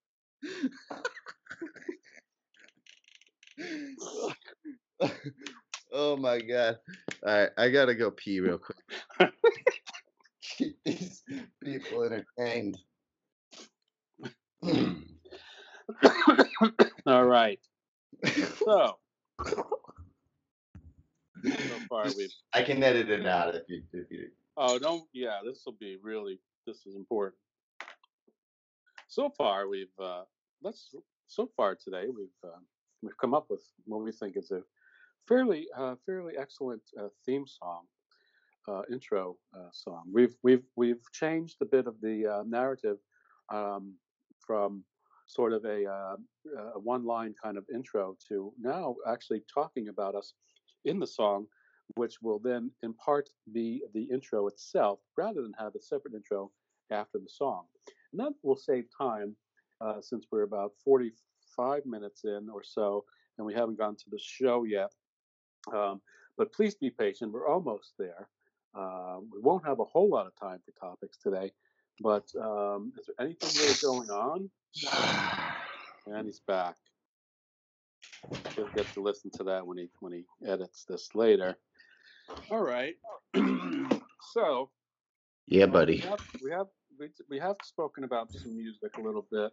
[5.92, 6.78] oh my god.
[7.26, 8.78] All right, I gotta go pee real quick.
[10.42, 11.22] Keep these
[11.62, 12.76] people entertained.
[17.06, 17.60] All right.
[18.58, 18.98] So,
[19.44, 19.64] so
[21.88, 22.32] far we've.
[22.52, 25.04] I can edit it out if you if you Oh, don't.
[25.12, 26.40] Yeah, this will be really.
[26.66, 27.36] This is important.
[29.18, 29.98] So far, we've.
[30.00, 30.22] Uh,
[30.62, 30.94] let's.
[31.26, 32.60] So far today, we've uh,
[33.02, 34.60] we've come up with what we think is a
[35.26, 37.82] fairly uh, fairly excellent uh, theme song,
[38.68, 40.04] uh, intro uh, song.
[40.12, 42.98] We've we've we've changed a bit of the narrative
[43.52, 43.94] um,
[44.38, 44.84] from
[45.26, 50.34] sort of a, a one line kind of intro to now actually talking about us
[50.84, 51.48] in the song,
[51.96, 56.52] which will then in part be the intro itself rather than have a separate intro
[56.92, 57.64] after the song.
[58.12, 59.36] And that will save time
[59.80, 63.04] uh, since we're about 45 minutes in or so
[63.38, 64.90] and we haven't gone to the show yet.
[65.72, 66.00] Um,
[66.36, 67.32] but please be patient.
[67.32, 68.28] We're almost there.
[68.76, 71.52] Uh, we won't have a whole lot of time for topics today.
[72.00, 74.50] But um, is there anything really going on?
[76.10, 76.76] And he's back.
[78.56, 81.58] He'll get to listen to that when he when he edits this later.
[82.50, 82.94] All right.
[84.32, 84.70] so
[85.46, 85.96] Yeah, uh, we buddy.
[85.98, 86.68] have we have
[86.98, 89.52] we, we have spoken about some music a little bit.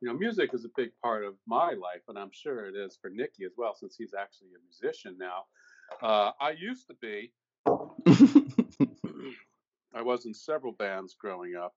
[0.00, 2.96] You know, music is a big part of my life, and I'm sure it is
[3.00, 5.46] for Nikki as well, since he's actually a musician now.
[6.00, 7.32] Uh, I used to be.
[9.94, 11.74] I was in several bands growing up.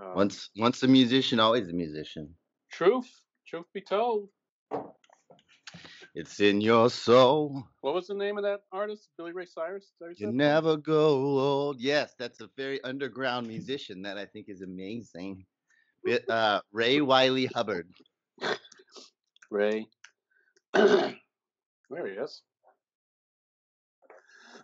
[0.00, 2.34] Um, once once a musician, always a musician.
[2.72, 3.08] truth,
[3.46, 4.28] truth be told,
[6.14, 7.64] It's in your soul.
[7.80, 9.08] what was the name of that artist?
[9.18, 9.82] Billy Ray Cyrus.
[9.82, 11.80] Is that what you You never go old.
[11.80, 15.44] Yes, that's a very underground musician that I think is amazing.
[16.28, 17.88] Uh, Ray Wylie Hubbard.
[19.50, 19.86] Ray.
[20.74, 21.16] there
[21.90, 22.42] he is.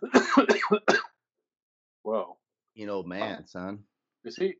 [2.03, 2.37] Whoa.
[2.75, 3.79] You know, man, son.
[4.23, 4.53] Is he?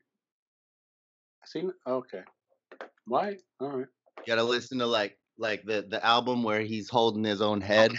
[1.45, 1.69] Is he?
[1.85, 2.21] Okay.
[3.05, 3.37] Why?
[3.59, 3.87] All right.
[4.17, 7.93] You gotta listen to like like the the album where he's holding his own head.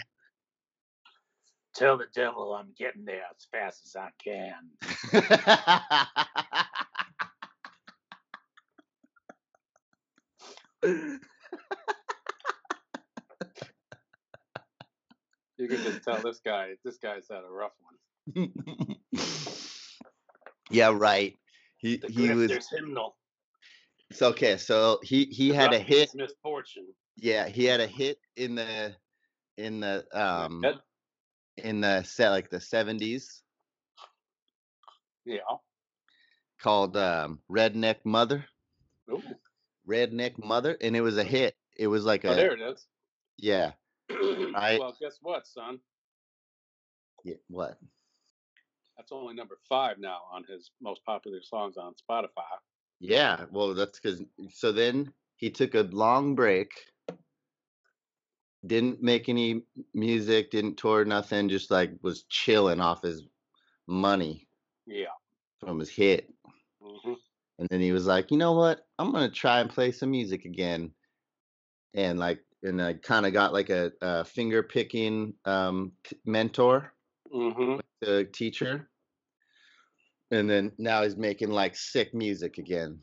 [1.75, 4.71] Tell the devil I'm getting there as fast as I can.
[15.59, 16.71] You can just tell this guy.
[16.85, 17.73] This guy's had a rough
[18.35, 18.49] one.
[20.71, 21.37] yeah, right.
[21.79, 23.17] He The he was hymnal.
[24.11, 24.57] it's okay.
[24.57, 26.15] So he he The had a hit.
[26.15, 26.87] Misfortune.
[27.17, 28.97] Yeah, he had a hit in the
[29.57, 30.65] in the um
[31.57, 33.43] in the set like the seventies
[35.25, 35.41] Yeah.
[36.61, 38.47] called um Redneck Mother.
[39.11, 39.23] Ooh.
[39.89, 41.57] Redneck Mother, and it was a hit.
[41.77, 42.87] It was like Oh, a there it is.
[43.37, 43.73] yeah.
[44.11, 45.81] I- well, guess what, son?
[47.25, 47.35] yeah.
[47.49, 47.79] What?
[48.97, 52.59] That's only number five now on his most popular songs on Spotify.
[53.01, 56.71] Yeah, well, that's because so then he took a long break,
[58.67, 59.63] didn't make any
[59.95, 63.25] music, didn't tour, nothing, just like was chilling off his
[63.87, 64.47] money
[64.87, 65.07] Yeah.
[65.61, 66.33] from his hit.
[66.81, 67.15] hmm
[67.59, 68.87] And then he was like, you know what?
[68.99, 70.93] I'm gonna try and play some music again.
[71.95, 76.93] And like, and I kind of got like a, a finger picking um, t- mentor,
[77.31, 78.89] hmm the teacher.
[80.31, 83.01] And then now he's making like sick music again,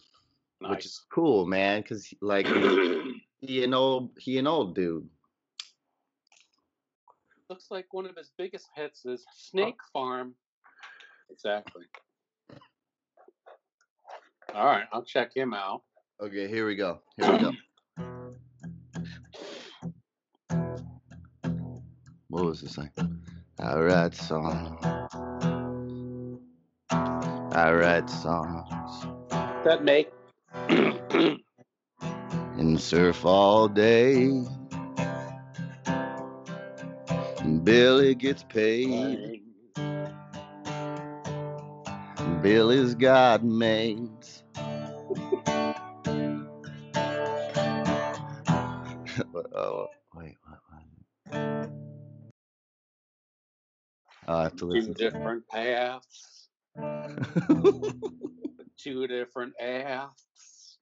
[0.62, 1.84] which is cool, man.
[1.84, 2.48] Cause like
[3.42, 5.08] he an old he an old dude.
[7.50, 10.36] Looks like one of his biggest hits is Snake Farm.
[11.32, 11.84] Exactly.
[14.54, 15.82] All right, I'll check him out.
[16.22, 17.00] Okay, here we go.
[17.18, 17.52] Here we go.
[22.28, 22.92] What was this like?
[23.60, 24.86] I write songs.
[26.92, 28.70] I write songs
[29.66, 30.12] That make.
[32.58, 34.44] and surf all day.
[37.70, 39.44] Billy gets paid.
[42.42, 44.42] Billy's got mates.
[49.54, 51.70] oh, wait, what?
[54.28, 54.96] I'll have to Two listen.
[54.96, 56.50] to different paths,
[58.80, 60.80] two different paths.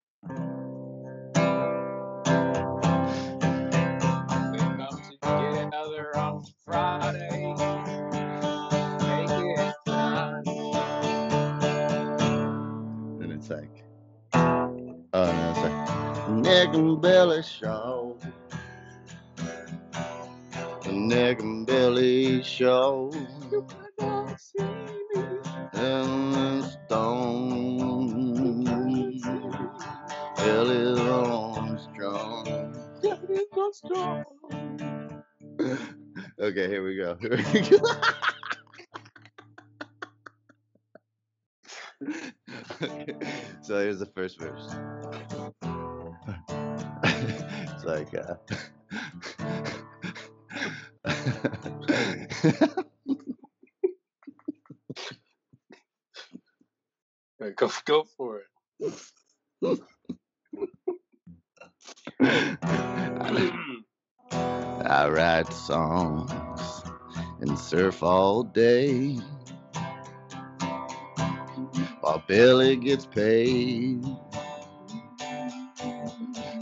[13.22, 13.84] And it's like,
[14.34, 14.72] oh
[15.14, 18.18] no, it's like Nick and Billy show.
[20.84, 23.12] The Nick and Billy show.
[36.58, 37.18] Okay, here we go.
[43.62, 44.74] So here's the first verse.
[47.74, 48.36] it's like uh
[67.68, 69.18] surf all day
[72.00, 74.02] while Billy gets paid.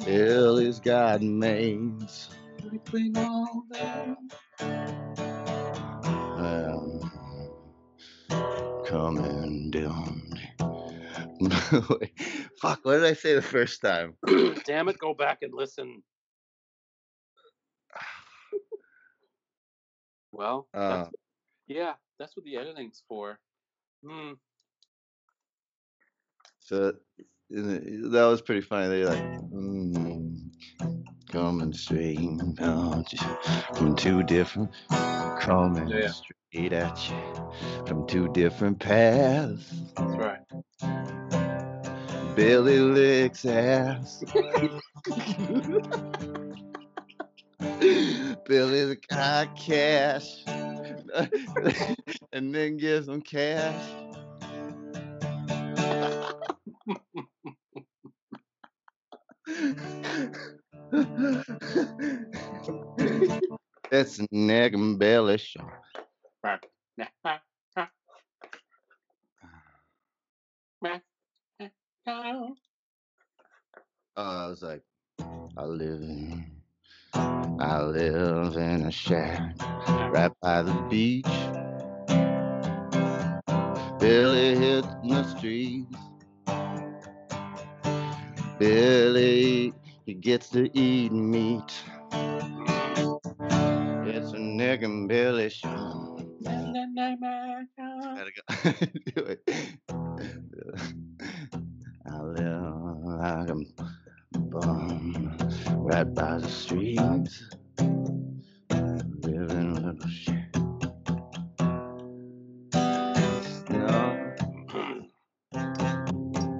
[0.03, 2.29] Billy's got mates.
[6.37, 7.11] Um,
[8.87, 10.33] coming down.
[11.99, 12.19] Wait,
[12.59, 14.15] Fuck, what did I say the first time?
[14.65, 16.01] Damn it, go back and listen.
[20.35, 21.09] Well, Uh, that's,
[21.67, 23.39] yeah, that's what the editing's for.
[24.05, 24.33] Hmm.
[26.59, 26.93] so
[27.49, 28.87] that was pretty funny.
[28.89, 30.37] They're like, mm,
[31.31, 32.19] coming straight
[32.59, 33.13] out
[33.77, 34.71] from two different,
[35.39, 36.07] coming Yeah.
[36.07, 37.53] straight at you
[37.87, 39.71] from two different paths.
[39.95, 40.39] That's right.
[42.35, 44.23] Billy licks ass.
[48.45, 50.43] Billy's got cash.
[52.33, 53.91] and then gives some cash.
[64.19, 65.69] a Nick and Billy show.
[66.43, 66.65] Right.
[74.17, 74.81] Oh, I was like,
[75.57, 76.45] I live in,
[77.59, 79.55] I live in a shack
[80.11, 81.25] right by the beach.
[83.97, 85.95] Billy hitting the streets.
[88.59, 89.73] Billy,
[90.05, 91.83] he gets to eat meat.
[94.05, 96.19] It's a and Billy show.
[98.15, 98.71] Gotta go.
[99.15, 99.39] Do it.
[102.05, 103.84] I live like a
[105.95, 107.43] right by the streets.
[107.79, 110.53] Live in a little shack.
[113.69, 114.35] No,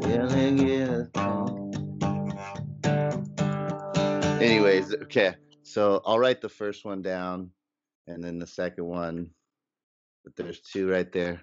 [0.02, 1.74] feeling is gone.
[4.42, 5.36] Anyways, okay.
[5.64, 7.52] So I'll write the first one down
[8.08, 9.32] and then the second one.
[10.24, 11.42] But there's two right there.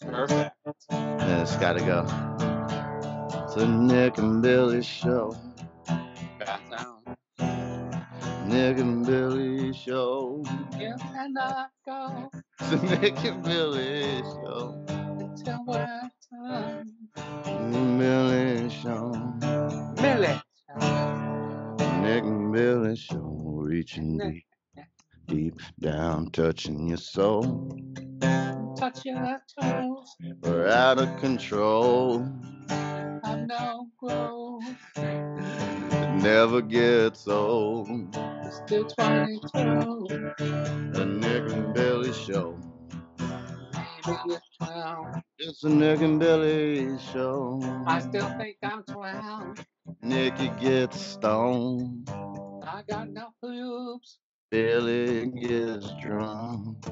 [0.00, 0.56] Perfect.
[0.88, 2.06] And it's gotta go.
[3.54, 5.36] the Nick and Billy Show.
[8.48, 10.44] Nick and Billy Show.
[10.78, 12.30] You cannot go
[12.60, 14.84] It's the Nick and Billy Show.
[14.88, 16.92] until we're done.
[17.98, 19.10] Billy Show.
[20.00, 20.40] Millie.
[22.02, 23.22] Nick and Billy Show.
[23.64, 24.46] Reaching deep,
[25.26, 27.76] deep down, touching your soul.
[28.78, 30.14] Touch your toes.
[30.42, 32.24] We're out of control.
[32.68, 34.62] Have no growth.
[36.26, 37.88] Never gets old.
[38.42, 40.32] It's still 22.
[40.92, 42.58] The Nick and Billy Show.
[43.20, 45.22] Maybe you're 12.
[45.38, 47.60] It's the Nick and Billy Show.
[47.86, 49.64] I still think I'm 12.
[50.02, 52.10] Nicky gets stoned.
[52.10, 54.18] I got no boobs.
[54.50, 56.82] Billy gets drunk.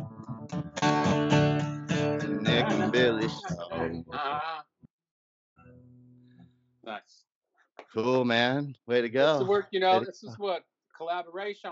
[0.80, 4.05] The Nick and Billy Show.
[4.12, 4.62] Ah.
[6.85, 7.24] Nice.
[7.95, 8.77] Cool, man.
[8.87, 9.45] Way to It's the go.
[9.45, 10.65] work, you know, Way this is what
[10.97, 11.71] collaboration.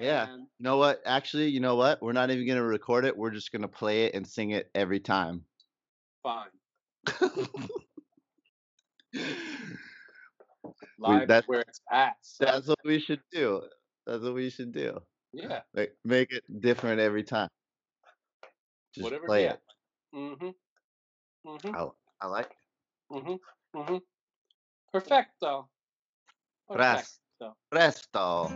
[0.00, 0.26] Yeah.
[0.36, 1.00] You know what?
[1.04, 2.02] Actually, you know what?
[2.02, 3.16] We're not even going to record it.
[3.16, 5.44] We're just going to play it and sing it every time.
[6.22, 6.48] Fine.
[10.98, 12.16] Live that- where it's at.
[12.22, 12.48] son.
[12.50, 13.62] That's what we should do.
[14.06, 15.00] That's what we should do.
[15.32, 15.60] yeah.
[15.74, 17.48] Like, make it different every time.
[18.94, 19.26] Just Whatever.
[19.26, 19.60] play it.
[20.14, 20.48] Mm-hmm.
[21.48, 21.74] Mm-hmm.
[21.76, 21.88] I,
[22.20, 23.14] I like it.
[23.14, 23.78] Mm-hmm.
[23.78, 23.96] Mm-hmm.
[24.94, 25.68] Perfecto.
[26.68, 27.56] Perfecto.
[27.68, 28.46] Presto.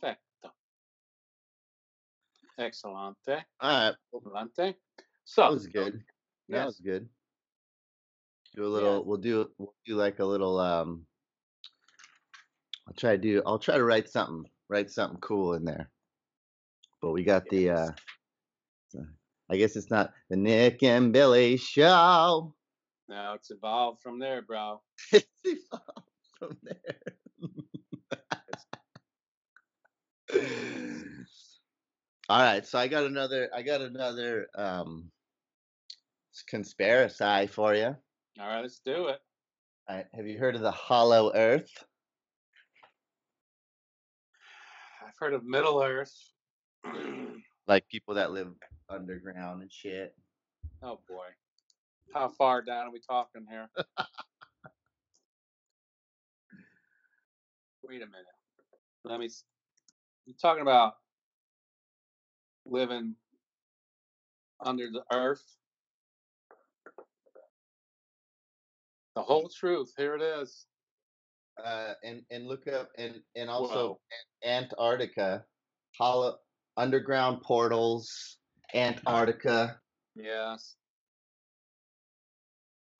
[0.00, 0.50] Perfecto.
[2.58, 3.16] Excellent.
[3.28, 3.94] All right.
[4.14, 4.74] Excellente.
[5.26, 6.02] So That was good.
[6.48, 6.66] That Yes.
[6.66, 7.06] was good.
[8.54, 9.04] Do a little.
[9.04, 9.50] We'll do.
[9.58, 10.58] We'll do like a little.
[10.58, 11.06] Um.
[12.88, 13.42] I'll try to do.
[13.44, 14.50] I'll try to write something.
[14.70, 15.90] Write something cool in there.
[17.02, 17.70] But we got the.
[17.70, 17.90] uh
[19.50, 22.53] I guess it's not the Nick and Billy show.
[23.08, 24.80] Now it's evolved from there, bro.
[25.12, 27.02] It's evolved from there.
[32.28, 33.50] All right, so I got another.
[33.54, 35.10] I got another um
[36.48, 37.94] conspiracy for you.
[38.40, 39.20] All right, let's do it.
[39.88, 41.70] All right, have you heard of the Hollow Earth?
[45.06, 46.14] I've heard of Middle Earth.
[47.66, 48.48] Like people that live
[48.90, 50.14] underground and shit.
[50.82, 51.28] oh boy.
[52.12, 53.68] How far down are we talking here?
[57.82, 58.26] Wait a minute.
[59.04, 59.26] Let me.
[59.26, 59.44] s-
[60.26, 60.94] You talking about
[62.66, 63.14] living
[64.64, 65.44] under the earth?
[69.16, 69.92] The whole truth.
[69.96, 70.66] Here it is.
[71.62, 73.98] Uh, and and look up and and also
[74.44, 74.48] Whoa.
[74.48, 75.44] Antarctica,
[75.98, 76.36] hollow
[76.76, 78.38] underground portals,
[78.74, 79.78] Antarctica.
[80.16, 80.74] Yes.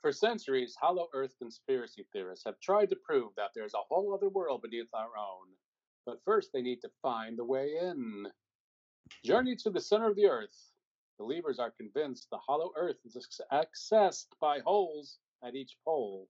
[0.05, 4.29] For centuries, Hollow Earth conspiracy theorists have tried to prove that there's a whole other
[4.29, 5.49] world beneath our own.
[6.05, 8.27] But first, they need to find the way in.
[9.25, 10.55] Journey to the center of the Earth.
[11.19, 13.17] Believers are convinced the Hollow Earth is
[13.51, 16.29] accessed by holes at each pole.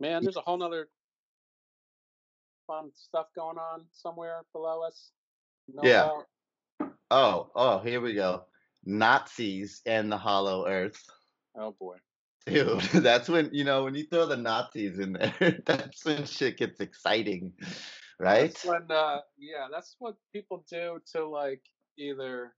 [0.00, 0.88] Man, there's a whole nother
[2.66, 5.10] fun stuff going on somewhere below us.
[5.68, 6.12] Know Yeah.
[6.78, 6.94] about?
[7.10, 8.46] Oh, oh, here we go.
[8.86, 11.04] Nazis and the Hollow Earth.
[11.56, 11.96] Oh boy.
[12.46, 15.60] Dude, that's when you know when you throw the Nazis in there.
[15.66, 17.52] That's when shit gets exciting,
[18.18, 18.52] right?
[18.52, 21.62] That's when, uh, yeah, that's what people do to like
[21.96, 22.52] either.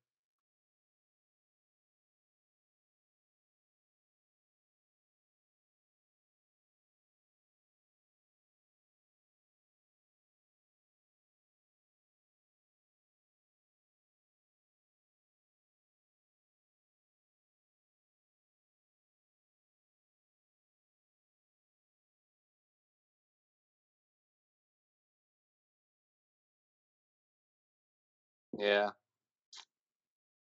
[28.58, 28.90] Yeah.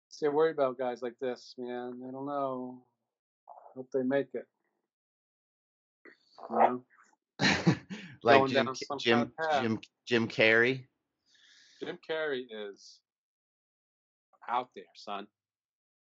[0.09, 2.03] See, I worry about guys like this, man.
[2.07, 2.83] I don't know.
[3.75, 4.47] Hope they make it.
[6.51, 6.85] You know?
[8.23, 9.63] like Jim, down Ca- some Jim, kind of.
[9.63, 10.85] Jim, Jim Carrey.
[11.83, 13.01] Jim Carrey is
[14.49, 15.27] out there, son.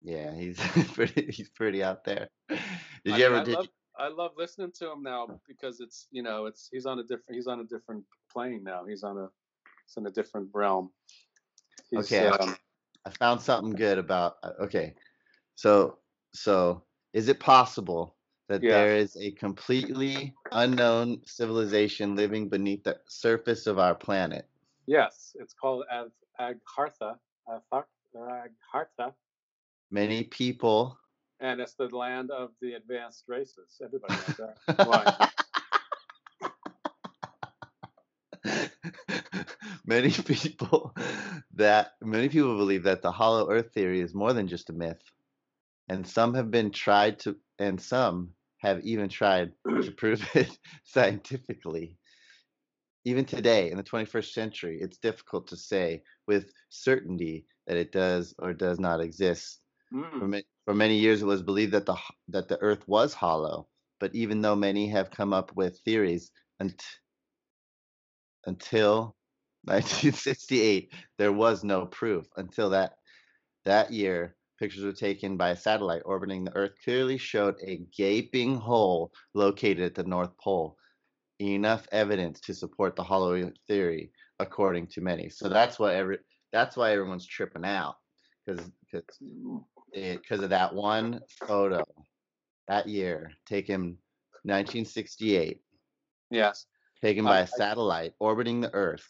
[0.03, 0.59] Yeah, he's
[0.95, 1.31] pretty.
[1.31, 2.29] He's pretty out there.
[2.49, 2.63] Did I
[3.05, 3.37] you mean, ever?
[3.37, 6.87] I Did love, I love listening to him now because it's you know it's he's
[6.87, 8.85] on a different he's on a different plane now.
[8.87, 9.29] He's on a
[9.85, 10.91] it's in a different realm.
[11.97, 12.57] Okay, I- um,
[13.05, 14.39] I found something good about.
[14.43, 14.95] uh, Okay,
[15.55, 15.99] so
[16.33, 18.17] so is it possible
[18.49, 18.71] that Yeah.
[18.71, 24.49] there is a completely unknown civilization living beneath the surface of our planet?
[24.87, 26.11] yes, it's called Ag-
[26.41, 27.19] Aghartha.
[27.49, 27.87] Aghartha.
[28.17, 29.15] Aghartha.
[29.91, 30.99] Many people
[31.41, 33.81] And it's the land of the advanced races.
[33.83, 35.33] Everybody knows that.
[39.91, 40.95] many people
[41.57, 45.03] that many people believe that the hollow earth theory is more than just a myth.
[45.89, 49.53] And some have been tried to and some have even tried
[49.85, 51.99] to prove it scientifically.
[53.05, 58.35] Even today in the 21st century it's difficult to say with certainty that it does
[58.39, 59.61] or does not exist.
[60.19, 60.31] For, Mm.
[60.31, 61.97] ma- for many years it was believed that the
[62.29, 63.69] that the earth was hollow
[64.01, 66.31] but even though many have come up with theories
[66.61, 67.01] unt-
[68.47, 69.17] until
[69.65, 72.95] 1968 there was no proof until that
[73.65, 78.55] that year pictures were taken by a satellite orbiting the earth clearly showed a gaping
[78.55, 80.77] hole located at the north pole.
[81.41, 85.31] Enough evidence to support the hollow earth theory according to many.
[85.31, 86.19] So that's what every
[86.53, 87.97] that's why everyone's tripping out
[88.45, 88.71] because
[89.95, 91.83] because of that one photo
[92.69, 93.97] that year taken
[94.45, 95.61] 1968
[96.31, 96.67] Yes.
[97.03, 99.07] taken Uh, by a satellite orbiting the Earth,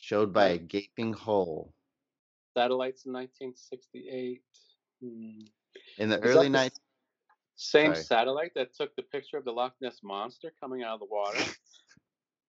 [0.00, 1.72] showed by a gaping hole
[2.56, 4.42] Satellites in 1968.
[5.00, 5.38] Hmm.
[5.98, 6.72] in the Was early that the night.
[7.54, 8.04] Same Sorry.
[8.04, 11.38] satellite that took the picture of the Loch Ness monster coming out of the water.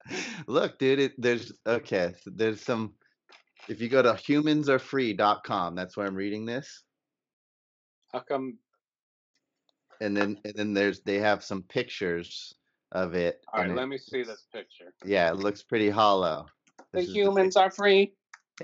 [0.47, 2.13] Look, dude, it, there's okay.
[2.23, 2.93] So there's some.
[3.67, 6.83] If you go to humansarefree.com, that's where I'm reading this,
[8.13, 8.57] How come?
[10.01, 12.53] and then and then there's they have some pictures
[12.91, 13.43] of it.
[13.53, 14.93] All right, and it- let me see this picture.
[15.05, 16.47] Yeah, it looks pretty hollow.
[16.93, 18.13] The This humans are free.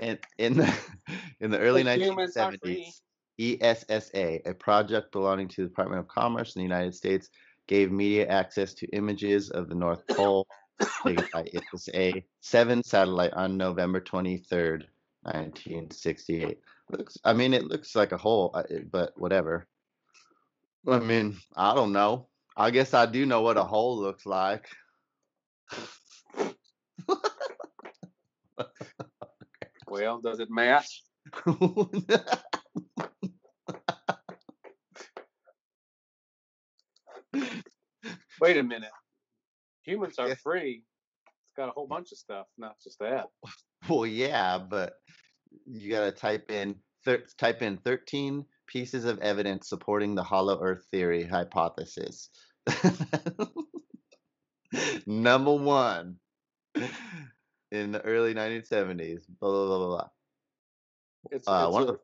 [0.00, 0.74] in in the
[1.40, 3.00] in the early The humans 1970s,
[3.38, 7.28] ESSA, a project belonging to the Department of Commerce in the United States,
[7.66, 10.46] gave media access to images of the North Pole
[11.04, 14.84] taken by ESSA seven satellite on November 23rd,
[15.22, 16.58] 1968.
[16.90, 19.66] Looks, I mean, it looks like a hole, uh, but whatever.
[20.88, 22.28] I mean, I don't know.
[22.56, 24.68] I guess I do know what a hole looks like.
[30.00, 31.02] Well, does it match?
[38.40, 38.90] Wait a minute.
[39.82, 40.34] Humans are Yeah.
[40.34, 40.84] free.
[41.44, 43.28] It's got a whole bunch of stuff, not just that.
[43.88, 44.94] Well, yeah, but
[45.64, 50.86] you gotta type in thir- type in 13 pieces of evidence supporting the hollow Earth
[50.90, 52.30] theory hypothesis.
[55.06, 56.18] Number one,
[57.72, 59.86] in the early 1970s, blah blah blah blah.
[59.88, 60.08] blah.
[61.30, 61.98] It's, Uh, it's one of the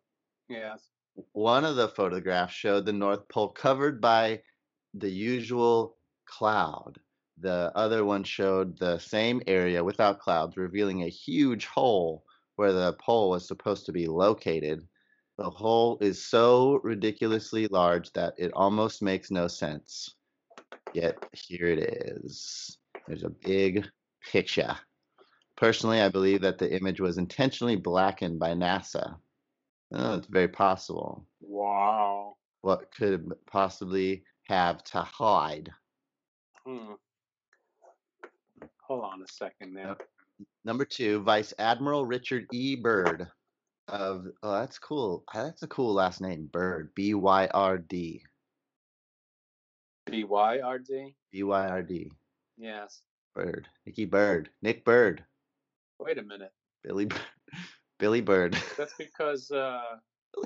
[0.49, 0.89] yes.
[1.33, 4.43] one of the photographs showed the North Pole covered by
[4.95, 5.97] the usual
[6.27, 6.99] cloud.
[7.39, 12.25] The other one showed the same area without clouds, revealing a huge hole
[12.57, 14.87] where the pole was supposed to be located.
[15.39, 20.15] The hole is so ridiculously large that it almost makes no sense.
[20.93, 22.79] Yet here it is.
[23.09, 23.87] There's a big
[24.31, 24.77] picture.
[25.63, 29.15] Personally, I believe that the image was intentionally blackened by NASA.
[29.95, 31.25] Oh, it's very possible.
[31.41, 32.35] Wow.
[32.63, 35.71] What could it possibly have to hide?
[36.67, 36.95] Hmm.
[38.89, 39.77] Hold on a second.
[39.79, 40.03] Yep.
[40.65, 42.75] Number two, Vice Admiral Richard E.
[42.75, 43.29] Byrd
[43.87, 45.23] of oh, that's cool.
[45.33, 46.91] Ah, That's a cool last name, Byrd.
[46.97, 48.21] B Y R D.
[50.11, 51.15] B Y R D.
[51.31, 52.11] B Y R D.
[52.59, 53.03] Yes.
[53.33, 53.69] Bird.
[53.87, 54.51] Nicky Bird.
[54.61, 55.25] Nick Bird.
[56.05, 56.53] Wait a minute.
[56.83, 57.09] Billy
[57.99, 58.57] Billy Bird.
[58.79, 59.83] That's because uh,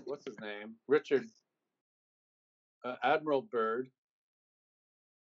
[0.04, 0.74] what's his name?
[0.88, 1.24] Richard
[2.84, 3.88] uh, Admiral Byrd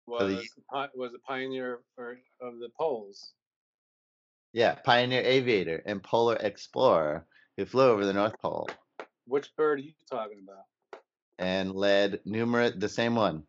[0.08, 3.34] Oh, the- was was a pioneer for, of the poles.
[4.52, 7.26] yeah, pioneer aviator and polar explorer
[7.56, 8.68] who flew over the North Pole
[9.26, 10.66] Which bird are you talking about?
[11.40, 13.44] and led numerous the same one.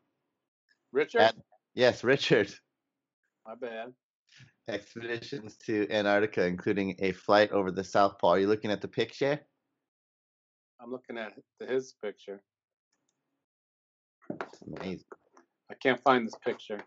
[0.93, 1.20] Richard?
[1.22, 1.43] Ad-
[1.74, 2.53] Yes, Richard.
[3.47, 3.93] My bad.
[4.68, 8.30] Expeditions to Antarctica, including a flight over the South Pole.
[8.30, 9.40] Are you looking at the picture?
[10.80, 12.42] I'm looking at his picture.
[14.30, 15.04] It's amazing.
[15.70, 16.80] I can't find this picture.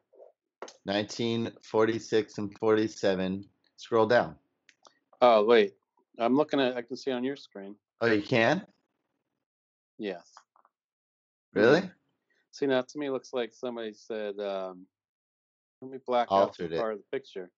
[0.83, 3.45] 1946 and 47.
[3.77, 4.35] Scroll down.
[5.21, 5.73] Oh wait,
[6.19, 6.77] I'm looking at.
[6.77, 7.75] I can see on your screen.
[8.01, 8.65] Oh, you can?
[9.97, 10.31] Yes.
[11.53, 11.89] Really?
[12.51, 14.85] See now, to me, it looks like somebody said, um,
[15.81, 17.51] "Let me black Altered out the part of the picture."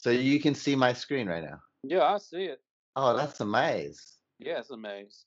[0.00, 1.60] So you can see my screen right now.
[1.82, 2.62] Yeah, I see it.
[2.96, 4.16] Oh, that's a maze.
[4.38, 5.26] Yeah, it's a maze.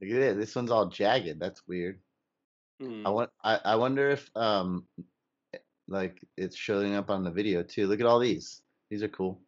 [0.00, 0.36] Look at it.
[0.36, 1.38] This one's all jagged.
[1.38, 2.00] That's weird.
[2.80, 3.06] Hmm.
[3.06, 3.30] I want.
[3.44, 4.86] I, I wonder if um,
[5.86, 7.86] like it's showing up on the video too.
[7.86, 8.60] Look at all these.
[8.90, 9.40] These are cool.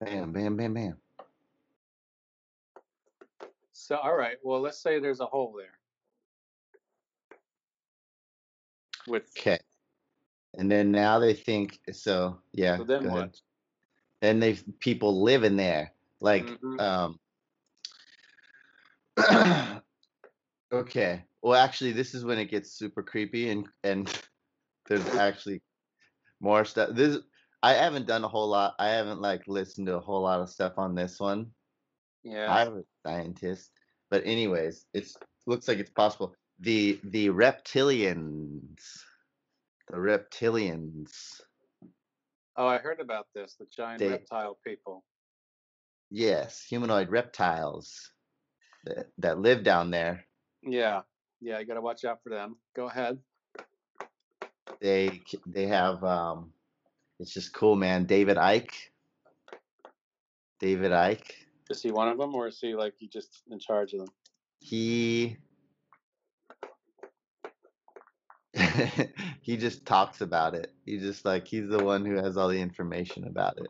[0.00, 0.96] Bam, bam, bam, bam.
[3.72, 4.36] So, all right.
[4.42, 5.78] Well, let's say there's a hole there.
[9.06, 9.60] With Okay.
[10.56, 12.40] And then now they think so.
[12.52, 12.78] Yeah.
[12.78, 13.40] so then what?
[14.20, 15.92] Then they people live in there.
[16.20, 16.80] Like Mhm.
[16.80, 17.18] um.
[20.72, 21.24] okay.
[21.42, 24.06] Well, actually, this is when it gets super creepy and and
[24.86, 25.62] there's actually
[26.40, 26.90] more stuff.
[26.92, 27.18] This
[27.62, 28.74] I haven't done a whole lot.
[28.78, 31.50] I haven't like listened to a whole lot of stuff on this one.
[32.22, 32.52] Yeah.
[32.52, 33.70] I'm a scientist,
[34.10, 36.34] but anyways, it's looks like it's possible.
[36.60, 39.02] The the reptilians,
[39.90, 41.40] the reptilians.
[42.56, 43.56] Oh, I heard about this.
[43.58, 45.04] The giant They- reptile people.
[46.10, 48.12] Yes, humanoid reptiles
[48.84, 50.24] that that live down there.
[50.62, 51.02] Yeah.
[51.40, 51.60] Yeah.
[51.60, 52.56] You got to watch out for them.
[52.74, 53.18] Go ahead.
[54.80, 56.52] They they have um,
[57.20, 58.06] it's just cool, man.
[58.06, 58.74] David Icke.
[60.58, 61.30] David Icke.
[61.70, 64.08] Is he one of them, or is he like he just in charge of them?
[64.58, 65.36] He
[69.40, 70.72] he just talks about it.
[70.84, 73.68] He just like he's the one who has all the information about it.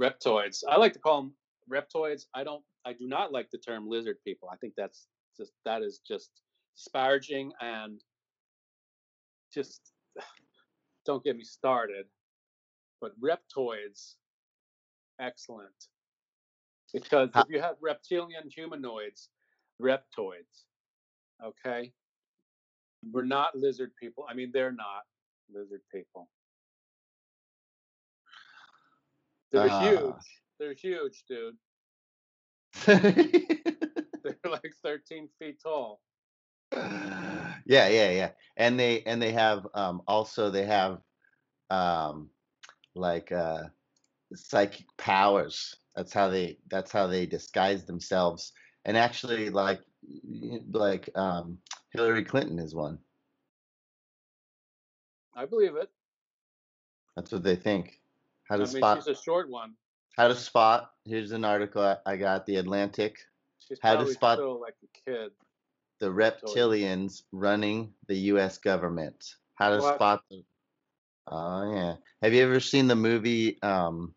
[0.00, 0.62] Reptoids.
[0.68, 1.34] I like to call them
[1.70, 2.26] reptoids.
[2.34, 2.62] I don't.
[2.84, 4.48] I do not like the term lizard people.
[4.52, 6.30] I think that's just that is just
[6.76, 8.00] disparaging and
[9.52, 9.92] just
[11.06, 12.06] don't get me started.
[13.00, 14.14] But reptoids,
[15.20, 15.70] excellent.
[16.92, 19.30] Because if you have reptilian humanoids,
[19.80, 20.66] reptoids,
[21.42, 21.92] okay,
[23.10, 24.26] we're not lizard people.
[24.28, 25.02] I mean, they're not
[25.52, 26.28] lizard people.
[29.50, 29.80] They're Ah.
[29.82, 30.42] huge.
[30.58, 31.56] They're huge, dude.
[32.86, 36.00] They're like 13 feet tall.
[36.72, 38.30] yeah, yeah, yeah.
[38.56, 40.98] And they and they have um also they have
[41.70, 42.30] um
[42.94, 43.64] like uh
[44.34, 45.76] psychic powers.
[45.94, 48.52] That's how they that's how they disguise themselves.
[48.84, 49.80] And actually like
[50.70, 51.58] like um
[51.92, 52.98] Hillary Clinton is one.
[55.34, 55.90] I believe it.
[57.16, 58.00] That's what they think.
[58.48, 59.74] How I to mean, spot she's a short one.
[60.16, 63.18] how to spot here's an article I, I got the Atlantic.
[63.60, 65.32] She's How to spot- still like a kid.
[66.00, 69.36] The reptilians running the US government.
[69.54, 70.44] How to spot the
[71.28, 71.96] Oh yeah.
[72.22, 74.14] Have you ever seen the movie um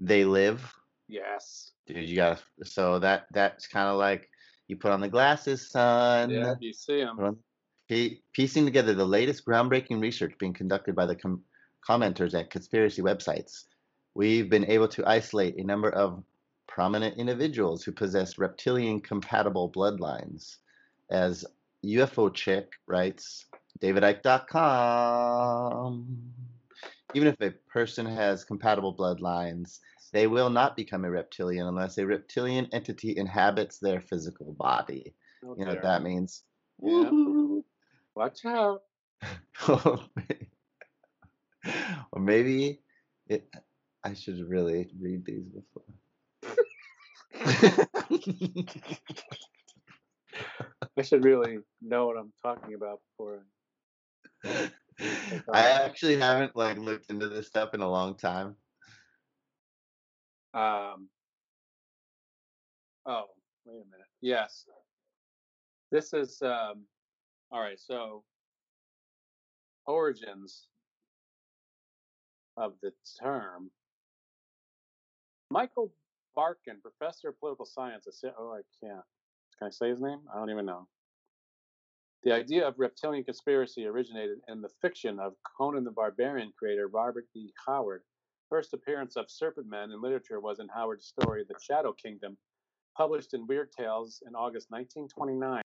[0.00, 0.72] They Live?
[1.08, 1.72] Yes.
[1.86, 4.28] Dude, you gotta so that that's kinda like
[4.68, 6.30] you put on the glasses, son.
[6.30, 7.16] Yeah, you see him.
[7.16, 7.38] Put on-
[7.88, 11.44] Pie- Piecing together the latest groundbreaking research being conducted by the com-
[11.88, 13.64] commenters at conspiracy websites,
[14.14, 16.24] we've been able to isolate a number of
[16.66, 20.56] prominent individuals who possess reptilian compatible bloodlines.
[21.10, 21.44] As
[21.84, 23.46] UFO Chick writes,
[23.80, 24.46] DavidIcke.com.
[27.14, 29.78] Even if a person has compatible bloodlines,
[30.16, 35.14] they will not become a reptilian unless a reptilian entity inhabits their physical body.
[35.44, 36.42] Oh, You know what that means?
[36.82, 37.10] Yeah.
[38.14, 38.84] Watch out.
[39.68, 40.00] or
[42.18, 42.80] maybe
[43.28, 43.46] it,
[44.04, 45.84] I should really read these before.
[50.98, 53.44] I should really know what I'm talking about before.
[55.52, 58.56] I actually haven't like looked into this stuff in a long time.
[60.56, 61.08] Um,
[63.04, 63.24] oh,
[63.66, 64.06] wait a minute.
[64.22, 64.64] Yes.
[65.92, 66.84] This is, um,
[67.52, 68.24] all right, so
[69.86, 70.66] origins
[72.56, 72.90] of the
[73.22, 73.70] term.
[75.50, 75.92] Michael
[76.36, 78.06] Barkun, professor of political science.
[78.08, 79.04] I said, oh, I can't.
[79.58, 80.20] Can I say his name?
[80.34, 80.88] I don't even know.
[82.24, 87.26] The idea of reptilian conspiracy originated in the fiction of Conan the Barbarian creator Robert
[87.34, 87.50] E.
[87.66, 88.02] Howard.
[88.48, 92.36] First appearance of serpent men in literature was in Howard's story The Shadow Kingdom,
[92.96, 95.62] published in Weird Tales in August 1929.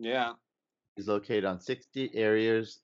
[0.00, 0.32] Yeah.
[0.96, 2.80] is located on 60 areas,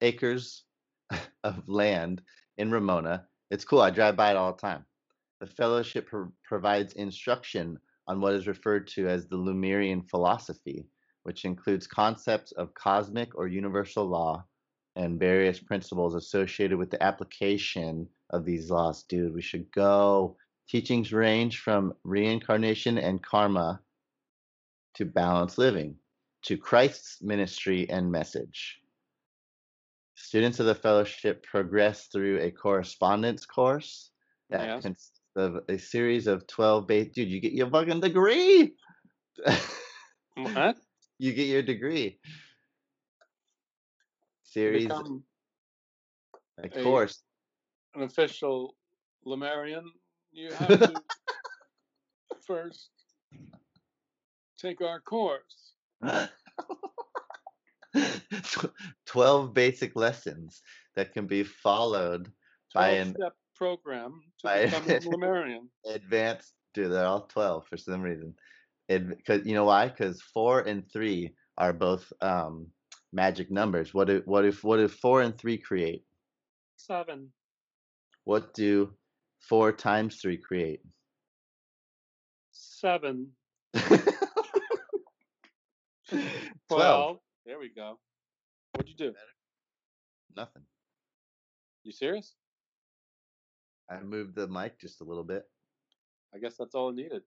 [0.00, 0.64] acres
[1.44, 2.22] of land
[2.56, 3.26] in Ramona.
[3.50, 3.82] It's cool.
[3.82, 4.84] I drive by it all the time.
[5.40, 7.78] The fellowship pro- provides instruction
[8.08, 10.86] on what is referred to as the Lemurian philosophy,
[11.24, 14.42] which includes concepts of cosmic or universal law
[14.96, 19.02] and various principles associated with the application of these laws.
[19.02, 20.38] Dude, we should go.
[20.70, 23.82] Teachings range from reincarnation and karma
[24.94, 25.96] to balanced living
[26.46, 28.80] to Christ's ministry and message.
[30.14, 34.10] Students of the fellowship progress through a correspondence course
[34.50, 34.82] that Yes.
[34.82, 37.12] consists of a series of 12 base.
[37.12, 38.74] Dude, you get your fucking degree.
[40.36, 40.76] What?
[41.18, 42.20] you get your degree.
[44.44, 45.24] Series, become
[46.62, 47.22] a a- course.
[47.94, 48.76] an official
[49.24, 49.90] Lemurian,
[50.32, 51.02] you have to
[52.46, 52.90] first
[54.56, 55.65] take our course.
[59.06, 60.62] 12 basic lessons
[60.94, 62.30] that can be followed
[62.74, 65.60] by 12 an step program to by- become a
[65.94, 68.34] advanced dude they're all 12 for some reason.
[68.88, 69.88] Because you know why?
[69.88, 72.68] Because four and three are both um
[73.12, 73.92] magic numbers.
[73.94, 76.04] What if what if what if four and three create?
[76.76, 77.32] Seven.
[78.24, 78.92] what do
[79.40, 80.80] four times three create?
[82.52, 83.32] Seven.
[86.68, 87.98] 12 There we go.
[88.72, 89.14] What'd you do?
[90.36, 90.62] nothing
[91.84, 92.34] You serious?
[93.88, 95.44] i moved the mic just a little bit
[96.34, 97.22] I guess that's all it needed.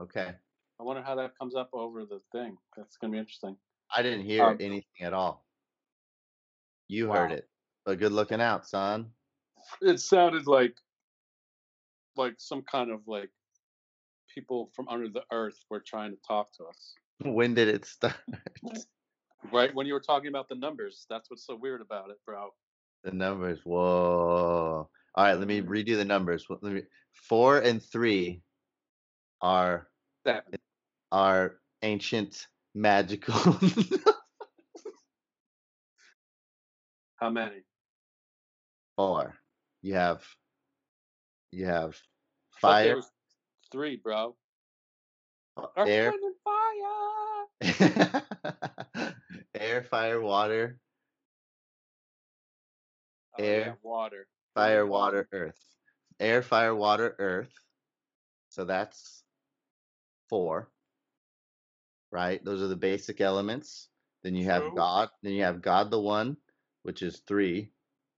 [0.00, 0.34] okay
[0.80, 2.56] I wonder how that comes up over the thing.
[2.76, 3.56] That's gonna be interesting.
[3.94, 5.46] i didn't hear Um, anything at all
[6.88, 7.36] you heard Wow.
[7.36, 7.48] it
[7.84, 9.12] but good looking out son
[9.82, 10.76] It sounded like
[12.16, 13.30] like some kind of like
[14.34, 16.94] people from under the earth were trying to talk to us.
[17.24, 18.14] When did it start
[19.52, 22.50] Right when you were talking about the numbers, that's what's so weird about it, bro.
[23.02, 23.58] The numbers.
[23.64, 24.88] Whoa.
[25.14, 25.72] All right, let me mm-hmm.
[25.72, 26.46] redo the numbers.
[26.48, 26.82] Let me,
[27.12, 28.42] four and three
[29.40, 29.88] are
[30.24, 30.60] Seven.
[31.10, 33.34] are ancient magical.
[37.16, 37.64] How many?
[38.96, 39.34] four.
[39.82, 40.22] You have
[41.50, 41.96] you have
[42.60, 43.00] fire,
[43.70, 44.36] three, bro.
[45.76, 46.12] air,
[46.44, 47.11] fire.
[49.54, 50.78] air, fire, water,
[53.38, 54.26] Oh, yeah, Air, water.
[54.54, 55.60] fire, water, earth.
[56.20, 57.52] Air, fire, water, earth.
[58.50, 59.24] So that's
[60.28, 60.70] four.
[62.10, 62.44] Right?
[62.44, 63.88] Those are the basic elements.
[64.22, 64.74] Then you have True.
[64.76, 65.08] God.
[65.22, 66.36] Then you have God the One,
[66.82, 67.70] which is three.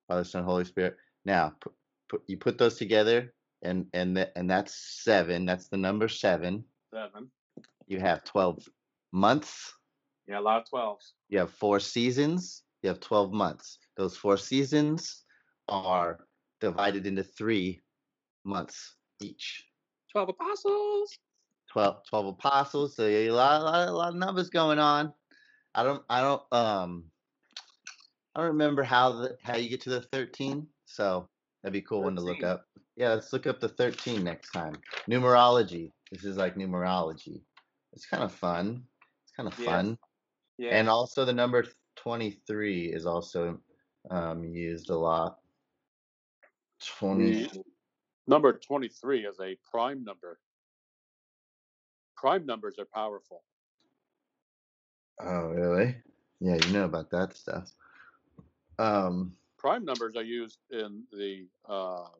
[0.08, 0.96] Father, Son, Holy Spirit.
[1.24, 1.72] Now, put,
[2.08, 5.46] put, you put those together, and and th- and that's seven.
[5.46, 6.64] That's the number seven.
[6.92, 7.30] Seven.
[7.86, 8.68] You have twelve
[9.14, 9.72] months.
[10.26, 11.14] Yeah, a lot of twelves.
[11.28, 12.62] You have four seasons.
[12.82, 13.78] You have 12 months.
[13.96, 15.24] Those four seasons
[15.70, 16.26] are
[16.60, 17.80] divided into three
[18.44, 19.64] months each.
[20.12, 21.16] Twelve apostles.
[21.72, 22.94] 12, 12 apostles.
[22.94, 25.14] So a lot, a lot, a lot of numbers going on.
[25.74, 27.04] I don't, I don't, um,
[28.34, 30.66] I don't remember how the how you get to the 13.
[30.84, 31.28] So
[31.62, 32.66] that'd be a cool one to look up.
[32.96, 34.74] Yeah, let's look up the 13 next time.
[35.10, 35.90] Numerology.
[36.12, 37.40] This is like numerology.
[37.94, 38.84] It's kind of fun.
[39.36, 39.66] Kind of Yeah.
[39.66, 39.98] fun.
[40.58, 40.76] Yeah.
[40.76, 41.66] And also the number
[41.96, 43.60] 23 is also
[44.10, 45.38] um, used a lot.
[46.98, 47.48] 20.
[48.26, 50.38] Number 23 is a prime number.
[52.16, 53.42] Prime numbers are powerful.
[55.20, 55.96] Oh, really?
[56.40, 57.70] Yeah, you know about that stuff.
[58.78, 62.10] Um, Prime numbers are used in the um,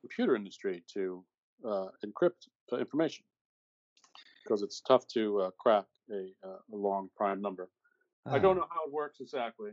[0.00, 1.24] computer industry to
[1.64, 3.24] uh, encrypt uh, information
[4.46, 7.68] because it's tough to uh, crack a, uh, a long prime number.
[8.26, 9.70] I oh, don't know how it works exactly.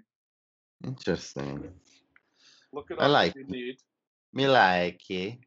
[0.86, 1.72] Interesting.
[2.72, 3.78] Look it I like if you need.
[4.34, 5.38] Me like it.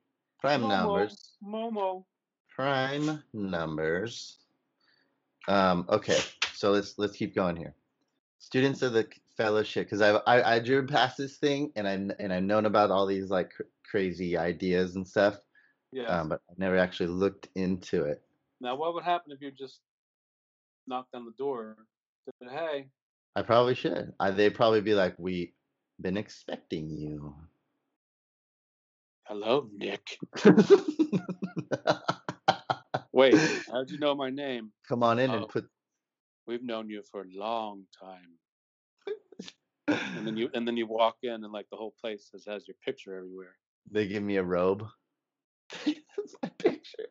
[0.41, 1.37] Prime Momo, numbers.
[1.45, 2.05] Momo.
[2.55, 4.39] Prime numbers.
[5.49, 6.19] Um, okay,
[6.53, 7.75] so let's let's keep going here.
[8.39, 11.93] Students of the fellowship, because I, I I drew past this thing and I
[12.23, 15.39] and I've known about all these like cr- crazy ideas and stuff,
[15.93, 16.11] Yes.
[16.11, 18.23] um, but I never actually looked into it.
[18.61, 19.81] Now, what would happen if you just
[20.87, 21.77] knocked on the door?
[22.43, 22.89] Said, hey,
[23.37, 24.13] I probably should.
[24.19, 25.53] I, they'd probably be like, "We've
[26.01, 27.35] been expecting you."
[29.29, 30.19] hello, Nick.
[33.13, 33.35] Wait,
[33.71, 34.71] how'd you know my name?
[34.89, 35.35] Come on in Oh.
[35.35, 35.69] and put.
[36.47, 38.39] We've known you for a long time.
[39.89, 42.67] And then you and then you walk in and like the whole place has, has
[42.69, 43.57] your picture everywhere.
[43.91, 44.85] They give me a robe.
[45.85, 47.07] That's my picture.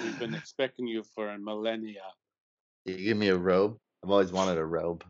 [0.00, 2.02] We've been expecting you for a millennia.
[2.84, 3.78] You give me a robe.
[4.04, 5.04] I've always wanted a robe.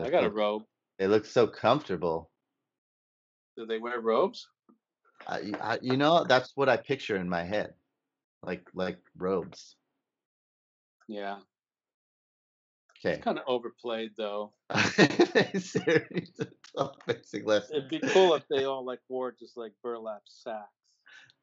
[0.00, 0.62] I got a robe.
[0.98, 2.30] They look so comfortable.
[3.56, 4.48] Do they wear robes?
[5.26, 7.74] I, I, you know, that's what I picture in my head,
[8.42, 9.76] like like robes.
[11.08, 11.38] Yeah.
[13.04, 13.18] Okay.
[13.20, 14.52] Kind of overplayed though.
[15.54, 17.72] Series of 12 basic lessons.
[17.72, 20.68] It'd be cool if they all like wore just like burlap sacks.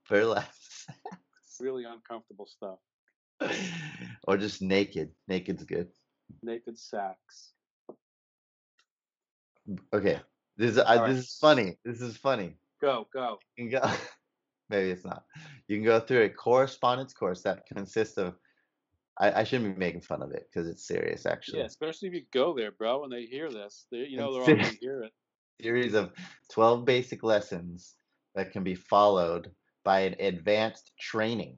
[0.09, 0.49] Burlap.
[1.59, 2.79] Really uncomfortable stuff.
[4.27, 5.11] or just naked.
[5.27, 5.87] Naked's good.
[6.43, 7.53] Naked sacks.
[9.93, 10.19] Okay.
[10.57, 11.09] This is I, right.
[11.09, 11.77] this is funny.
[11.85, 12.55] This is funny.
[12.81, 13.39] Go, go.
[13.57, 13.91] You can go.
[14.69, 15.23] Maybe it's not.
[15.67, 18.35] You can go through a correspondence course that consists of.
[19.19, 21.59] I, I shouldn't be making fun of it because it's serious, actually.
[21.59, 23.85] Yeah, especially if you go there, bro, and they hear this.
[23.91, 25.11] They, you know, they're all gonna hear it.
[25.61, 26.11] series of
[26.53, 27.95] 12 basic lessons
[28.35, 29.51] that can be followed
[29.89, 31.57] by an advanced training.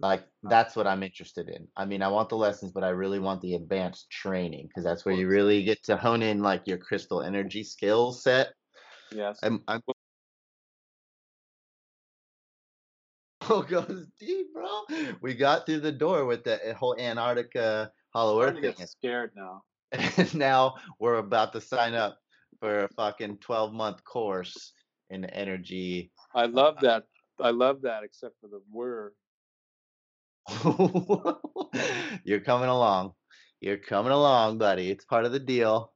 [0.00, 1.68] Like that's what I'm interested in.
[1.76, 5.04] I mean, I want the lessons, but I really want the advanced training because that's
[5.04, 8.54] where you really get to hone in like your crystal energy skill set.
[9.14, 9.38] Yes.
[9.42, 9.82] I'm, I'm
[13.50, 14.84] Oh, goes deep, bro.
[15.20, 19.32] We got through the door with the uh, whole Antarctica Hollow Earth thing, get scared
[19.36, 19.62] now.
[19.92, 22.16] and now we're about to sign up
[22.60, 24.72] for a fucking 12 month course
[25.10, 26.10] in energy.
[26.34, 27.04] I love that.
[27.40, 29.12] I love that, except for the word.
[32.24, 33.14] You're coming along.
[33.60, 34.90] You're coming along, buddy.
[34.90, 35.92] It's part of the deal.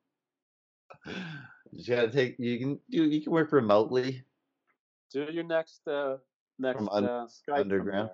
[1.73, 2.37] You gotta take.
[2.39, 3.05] You can do.
[3.05, 4.25] You can work remotely
[5.13, 6.19] Do your next uh
[6.59, 8.11] next From un- uh, Skype underground.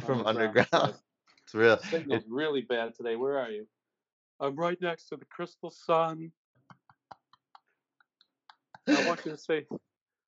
[0.00, 0.94] from Underground underground.
[1.44, 1.76] It's real.
[1.78, 3.16] Signal's really bad today.
[3.16, 3.66] Where are you?
[4.38, 6.30] I'm right next to the crystal sun.
[8.88, 9.66] I want you to say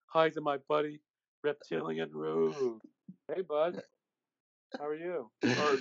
[0.07, 1.01] hi to my buddy
[1.45, 2.81] Reptilian Rude.
[3.29, 3.83] Hey, bud.
[4.79, 5.31] How are you?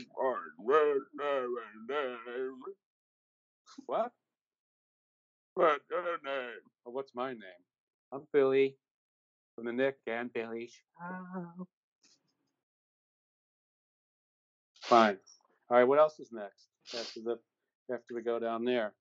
[3.85, 4.11] What?
[5.56, 6.61] What's your name?
[6.85, 7.64] Oh, what's my name?
[8.11, 8.77] I'm Billy
[9.56, 11.68] from the Nick and Billy Show.
[14.81, 15.18] Fine.
[15.69, 15.85] All right.
[15.85, 17.40] What else is next after the
[17.91, 18.94] after we go down there?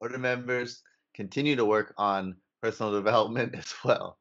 [0.00, 0.82] Order members
[1.14, 4.18] continue to work on personal development as well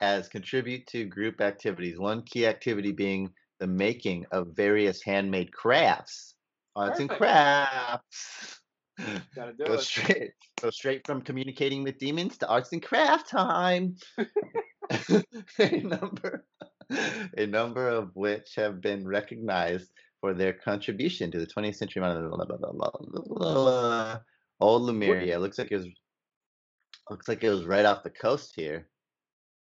[0.00, 1.98] as contribute to group activities.
[1.98, 3.30] One key activity being
[3.60, 6.34] the making of various handmade crafts.
[6.76, 8.60] Oh, arts and crafts.
[9.34, 9.80] Gotta do Go it.
[9.80, 13.96] straight, go straight from communicating with demons to arts and craft time.
[15.58, 16.44] a number,
[17.36, 22.02] a number of which have been recognized for their contribution to the 20th century.
[24.60, 25.86] Old Lemuria looks like it was,
[27.10, 28.88] looks like it was right off the coast here.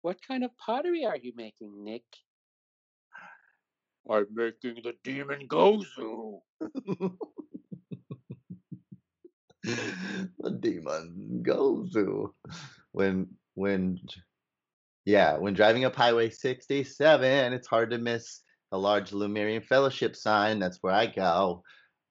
[0.01, 2.03] What kind of pottery are you making, Nick?
[4.09, 6.39] I'm making the demon Gozu.
[9.63, 12.31] the demon Gozu.
[12.91, 13.99] when when
[15.05, 20.59] yeah when driving up highway 67 it's hard to miss a large lumerian fellowship sign
[20.59, 21.63] that's where i go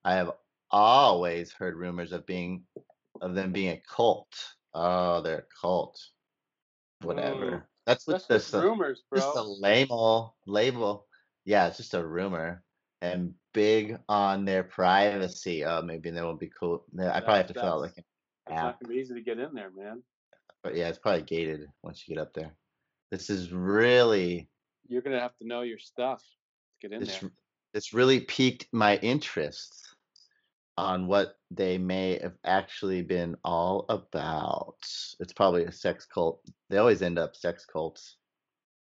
[0.04, 0.30] i have
[0.70, 2.62] always heard rumors of being
[3.20, 4.32] of them being a cult
[4.74, 5.98] oh they're a cult
[7.02, 9.18] whatever Mm, that's That's what just this rumors, bro.
[9.20, 11.06] just a label label
[11.46, 12.62] yeah it's just a rumor
[13.00, 17.54] and big on their privacy oh maybe they won't be cool i probably have to
[17.54, 18.04] fill out like an
[18.48, 18.52] app.
[18.52, 20.02] It's not gonna be easy to get in there, man.
[20.62, 22.54] but yeah it's probably gated once you get up there
[23.10, 24.50] this is really
[24.86, 26.22] You're gonna have to know your stuff
[26.82, 27.30] to get in this there.
[27.72, 29.94] this really piqued my interest
[30.78, 34.76] on what they may have actually been all about.
[35.18, 36.40] It's probably a sex cult
[36.70, 38.16] they always end up sex cults.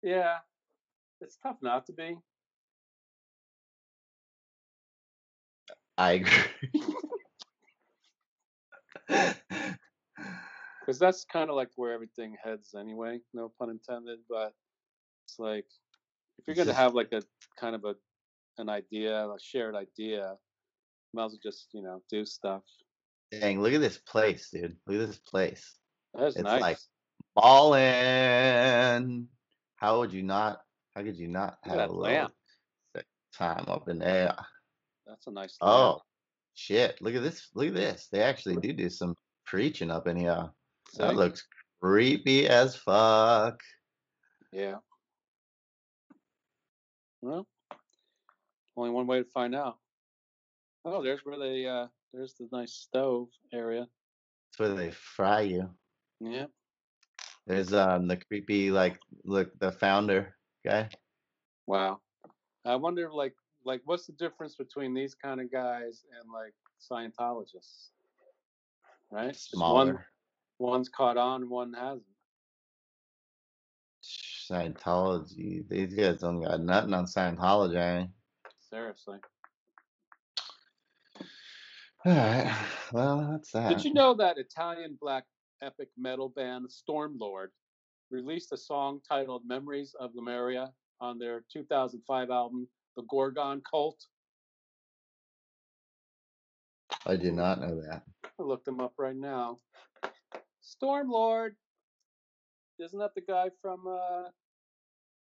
[0.00, 0.36] Yeah,
[1.20, 2.16] it's tough not to be.
[5.98, 6.32] i agree.
[10.80, 14.52] Because that's kind of like where everything heads anyway no pun intended but
[15.24, 15.66] it's like
[16.38, 17.22] if you're going to have like a
[17.60, 17.94] kind of a
[18.58, 20.36] an idea a shared idea
[21.12, 22.62] might as well just you know do stuff
[23.30, 25.76] dang look at this place dude look at this place
[26.14, 26.78] that's It's nice like
[27.34, 29.28] ballin'.
[29.76, 30.60] How would you not?
[30.94, 32.32] How could you not have a little lamp.
[33.36, 34.34] time up in there?
[35.06, 35.72] that's a nice lamp.
[35.72, 36.02] Oh,
[36.54, 37.00] shit!
[37.00, 37.48] Look at this!
[37.54, 38.08] Look at this!
[38.10, 39.14] They actually do do some
[39.46, 40.50] preaching up in here.
[40.96, 41.16] That See?
[41.16, 41.46] looks
[41.80, 43.60] creepy as fuck.
[44.52, 44.76] yeah
[47.22, 47.46] well
[48.76, 49.78] only one way to find out
[50.84, 53.86] oh there's where they uh there's the nice stove area
[54.58, 55.70] That's where they fry you.
[56.20, 56.46] yeah
[57.46, 60.34] There's um the creepy like look the founder
[60.64, 60.88] guy.
[61.66, 62.00] wow
[62.64, 63.34] i wonder like
[63.64, 67.90] like what's the difference between these kind of guys and like Scientologists?
[69.10, 69.32] Right?
[69.34, 70.06] Just One Smaller.
[70.58, 72.02] one's caught on, one hasn't.
[74.50, 75.68] Scientology.
[75.68, 78.08] These guys don't got nothing on Scientology.
[78.70, 79.18] Seriously.
[82.06, 82.56] All right.
[82.92, 83.68] Well, that's that.
[83.68, 85.24] Did you know that Italian black
[85.62, 87.48] epic metal band Stormlord
[88.10, 90.72] released a song titled Memories of Lemuria
[91.02, 92.66] on their 2005 album
[92.96, 94.06] The Gorgon Cult?
[97.04, 98.02] I did not know that.
[98.24, 99.58] I looked them up right now.
[100.62, 101.50] Stormlord.
[102.78, 104.28] Isn't that the guy from uh,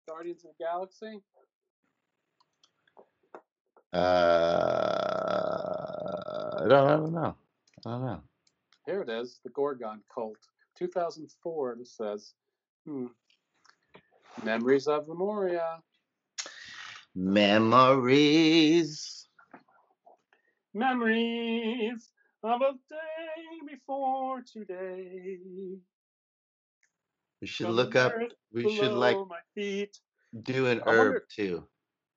[0.08, 1.20] Guardians of the Galaxy?
[3.92, 5.05] Uh,
[6.66, 7.36] I don't, I don't know.
[7.86, 8.20] I don't know.
[8.86, 10.36] Here it is, The Gorgon Cult.
[10.76, 12.32] 2004, this says.
[12.84, 13.06] Hmm.
[14.42, 15.78] Memories of Lemuria.
[17.14, 18.08] Memories.
[20.74, 22.10] Memories
[22.42, 25.38] of a day before today.
[27.40, 28.12] We should From look up.
[28.52, 29.16] We should like
[30.42, 31.64] do an wonder- herb too.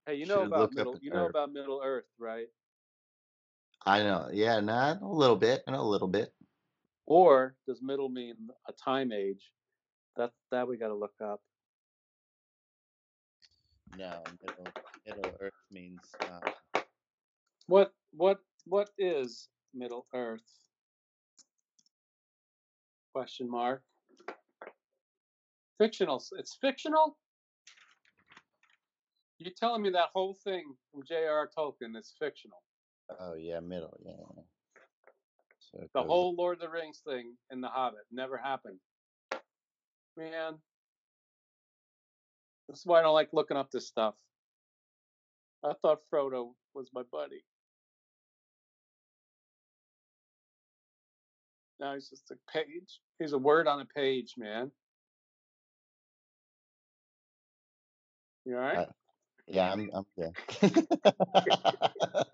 [0.08, 0.98] Hey, you know should about middle.
[1.02, 1.30] You know herb.
[1.30, 2.48] about Middle Earth, right?
[3.85, 4.30] I know.
[4.31, 5.64] Yeah, not a little bit.
[5.68, 6.34] Know a little bit.
[7.06, 8.35] Or does middle mean
[8.68, 9.51] a time age?
[10.18, 11.41] That that we got to look up.
[13.97, 14.68] No, middle
[15.06, 16.81] Middle Earth means uh,
[17.68, 20.43] What what what is Middle Earth?
[23.14, 23.84] Question mark.
[25.77, 26.23] Fictional.
[26.38, 27.18] It's fictional.
[29.39, 31.49] You're telling me that whole thing from J.R.R.
[31.57, 32.61] Tolkien is fictional?
[33.19, 33.98] Oh yeah, middle.
[34.06, 34.11] Yeah.
[34.36, 34.44] yeah.
[35.60, 38.80] So The goes- whole Lord of the Rings thing in The Hobbit never happened.
[40.18, 40.61] Man,
[42.68, 44.15] this is why I don't like looking up this stuff.
[45.64, 47.44] I thought Frodo was my buddy.
[51.80, 52.99] Now he's just a page.
[53.19, 54.72] He's a word on a page, man.
[58.45, 58.77] You all right?
[58.80, 58.86] Uh,
[59.48, 60.36] Yeah, I'm I'm good.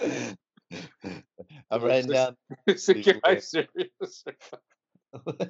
[1.70, 2.36] I'm writing down.
[2.66, 4.24] Is the guy serious?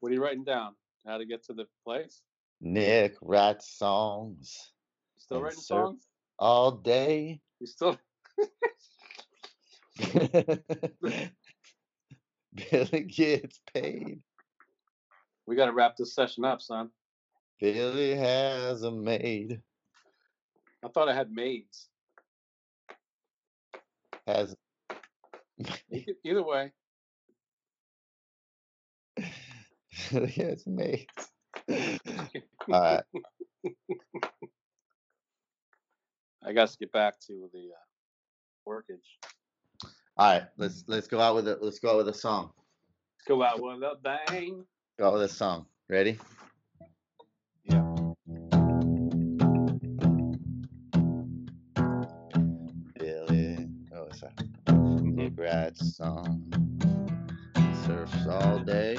[0.00, 0.74] What are you writing down?
[1.04, 2.20] How to get to the place?
[2.60, 4.70] Nick writes songs
[5.16, 6.06] You still writing songs?
[6.38, 7.40] all day.
[7.58, 7.98] You still?
[12.70, 14.20] Billy gets paid.
[15.46, 16.90] We got to wrap this session up, son.
[17.60, 19.60] Billy has a maid.
[20.84, 21.88] I thought I had maids.
[24.26, 24.56] Has
[26.24, 26.72] Either way,
[30.12, 31.06] Billy has a maid.
[31.70, 33.02] All right.
[36.44, 39.18] I got to get back to the uh, workage.
[40.16, 40.44] All right.
[40.56, 41.58] Let's let's go out with it.
[41.62, 42.50] Let's go out with a song.
[43.18, 44.64] Let's go out with a bang.
[44.98, 45.66] Go out with a song.
[45.88, 46.18] Ready?
[55.02, 56.42] Nick writes song.
[57.84, 58.96] Surfs all day.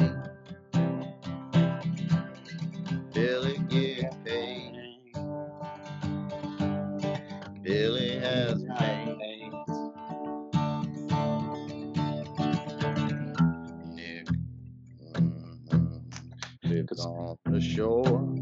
[3.14, 4.74] Billy gets paid.
[7.64, 9.52] Billy has paid.
[13.96, 14.28] Nick
[15.02, 16.02] mhm,
[16.64, 18.36] lives on the shore.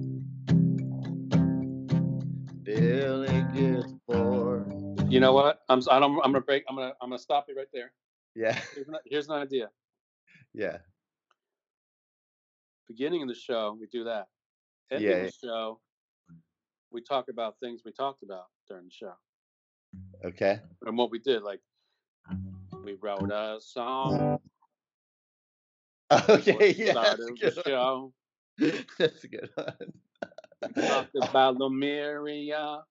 [2.63, 4.71] Billy gets bored.
[5.09, 5.54] You know what?
[5.75, 5.95] I'm.
[5.95, 6.15] I don't.
[6.23, 6.63] I'm gonna break.
[6.69, 6.93] I'm gonna.
[7.01, 7.91] I'm gonna stop you right there.
[8.35, 9.69] Yeah, Here's an, here's an idea.
[10.53, 10.77] yeah,
[12.87, 14.27] Beginning of the show, we do that.
[14.91, 15.79] Ending Yeah, the show,
[16.91, 19.13] we talk about things we talked about during the show
[20.23, 20.59] okay.
[20.85, 21.41] and what we did.
[21.43, 21.59] Like
[22.83, 24.39] we wrote a song.
[26.29, 27.63] Okay, yeah, that's started a the good one.
[27.65, 28.13] show.
[28.99, 29.93] That's a good one.
[30.87, 32.83] Talked about Lemuria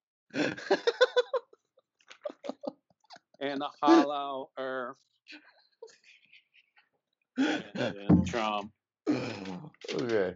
[3.40, 4.96] and the hollow earth
[7.36, 8.70] and Trump.
[9.08, 10.34] okay.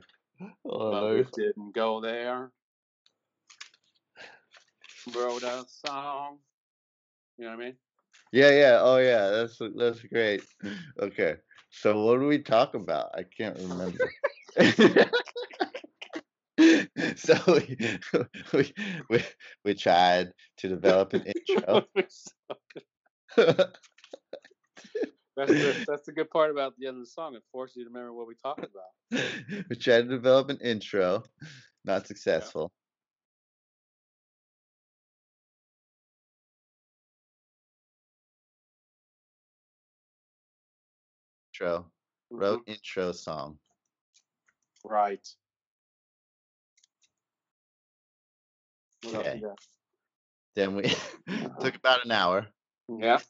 [0.65, 2.51] Hold but we didn't go there.
[5.15, 6.39] Wrote a song.
[7.39, 7.77] You know what I mean?
[8.33, 8.79] Yeah, yeah.
[8.81, 9.31] Oh, yeah.
[9.31, 10.43] That's that's great.
[11.01, 11.37] Okay.
[11.71, 13.11] So what do we talk about?
[13.15, 14.11] I can't remember.
[17.17, 17.77] so we,
[18.53, 18.75] we
[19.09, 19.25] we
[19.65, 21.85] we tried to develop an intro.
[21.97, 22.33] that's
[25.37, 27.35] the that's the good part about the end of the song.
[27.35, 29.23] It forces you to remember what we talked about.
[29.71, 31.23] we tried to develop an intro.
[31.85, 32.73] Not successful.
[41.55, 41.87] Intro.
[42.31, 42.73] Wrote mm-hmm.
[42.73, 43.59] intro song.
[44.85, 45.27] Right.
[49.07, 49.43] Okay.
[50.55, 50.83] Then we
[51.61, 52.47] took about an hour.
[52.89, 53.19] Yeah.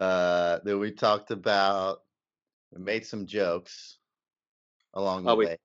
[0.00, 2.00] Uh, then we talked about,
[2.72, 3.98] we made some jokes
[4.92, 5.58] along the Oh, we- way.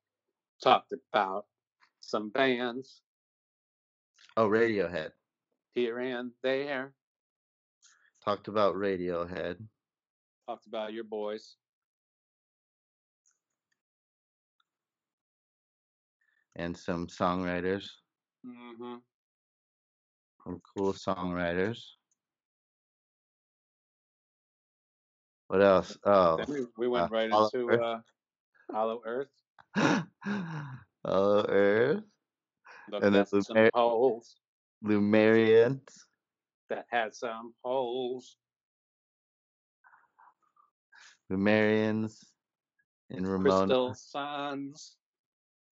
[0.64, 1.46] Talked about
[2.00, 3.02] some bands
[4.38, 5.12] Oh, Radiohead.
[5.74, 6.94] here and there.
[8.24, 9.58] Talked about Radiohead.
[10.48, 11.56] Talked about your boys.
[16.60, 17.86] And some songwriters,
[18.46, 18.96] Mm-hmm.
[20.44, 21.80] some cool songwriters.
[25.48, 25.98] What else?
[26.06, 27.82] Oh, Then we, we went uh, right Hollow into Earth.
[27.82, 28.00] uh,
[28.72, 29.32] Hollow Earth.
[31.06, 32.04] Hollow Earth,
[32.92, 34.36] Looked And then at some Lumer- holes
[34.86, 35.88] Lumerians,
[36.70, 38.38] that had some holes.
[41.32, 42.24] Lumerians,
[43.10, 43.66] and Ramona.
[43.66, 44.96] Crystal suns.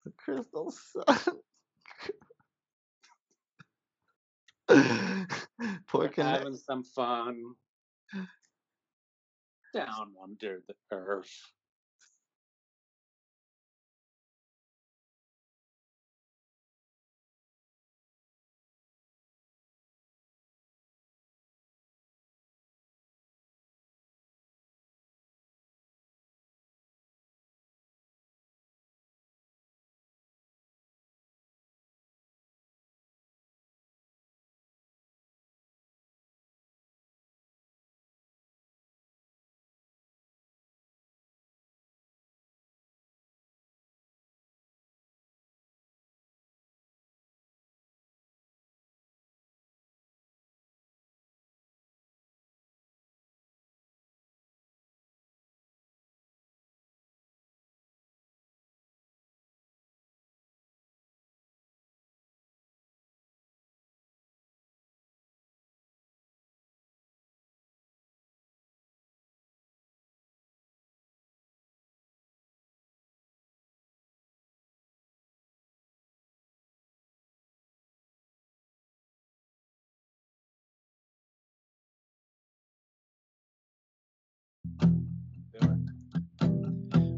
[0.07, 1.41] The Crystal Sun.
[5.88, 6.39] Poor connect.
[6.39, 7.55] having some fun
[9.73, 11.51] down under the earth.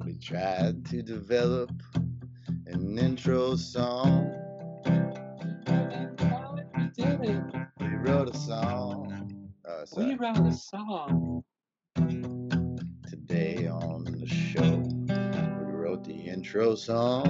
[0.05, 1.71] We tried to develop
[2.67, 4.31] an intro song.
[6.77, 7.43] We did it.
[7.79, 9.51] We wrote a song.
[9.67, 11.43] Uh, We wrote a song.
[13.09, 14.83] Today on the show,
[15.65, 17.27] we wrote the intro song.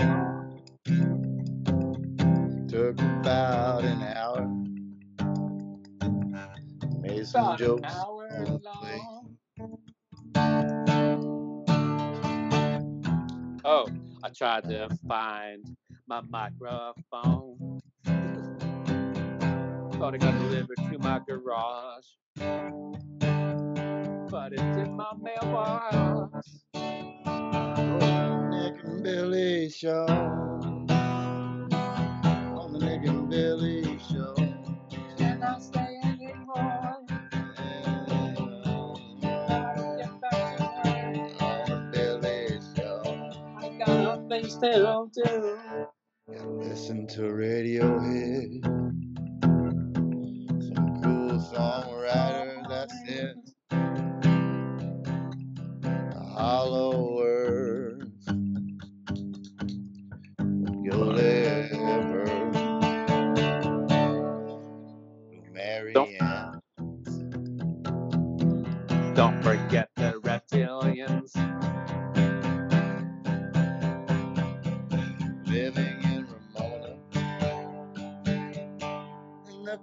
[2.68, 4.48] Took about an hour.
[7.02, 7.94] Made some About jokes
[14.30, 14.96] I tried to uh-huh.
[15.08, 15.76] find
[16.06, 17.82] my microphone.
[19.94, 22.06] Thought it got delivered to my garage.
[24.30, 26.48] But it's in my mailbox.
[28.52, 30.06] Nick and Billy show.
[32.56, 34.36] On the Nick and Billy show.
[35.18, 35.99] Can I stay
[44.62, 45.88] things to do.
[46.28, 48.64] And listen to Radiohead.
[50.62, 51.89] Some cool songwriter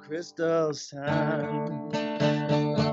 [0.07, 2.86] crystal sun.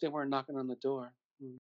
[0.00, 1.12] They weren't knocking on the door.
[1.42, 1.56] Mm.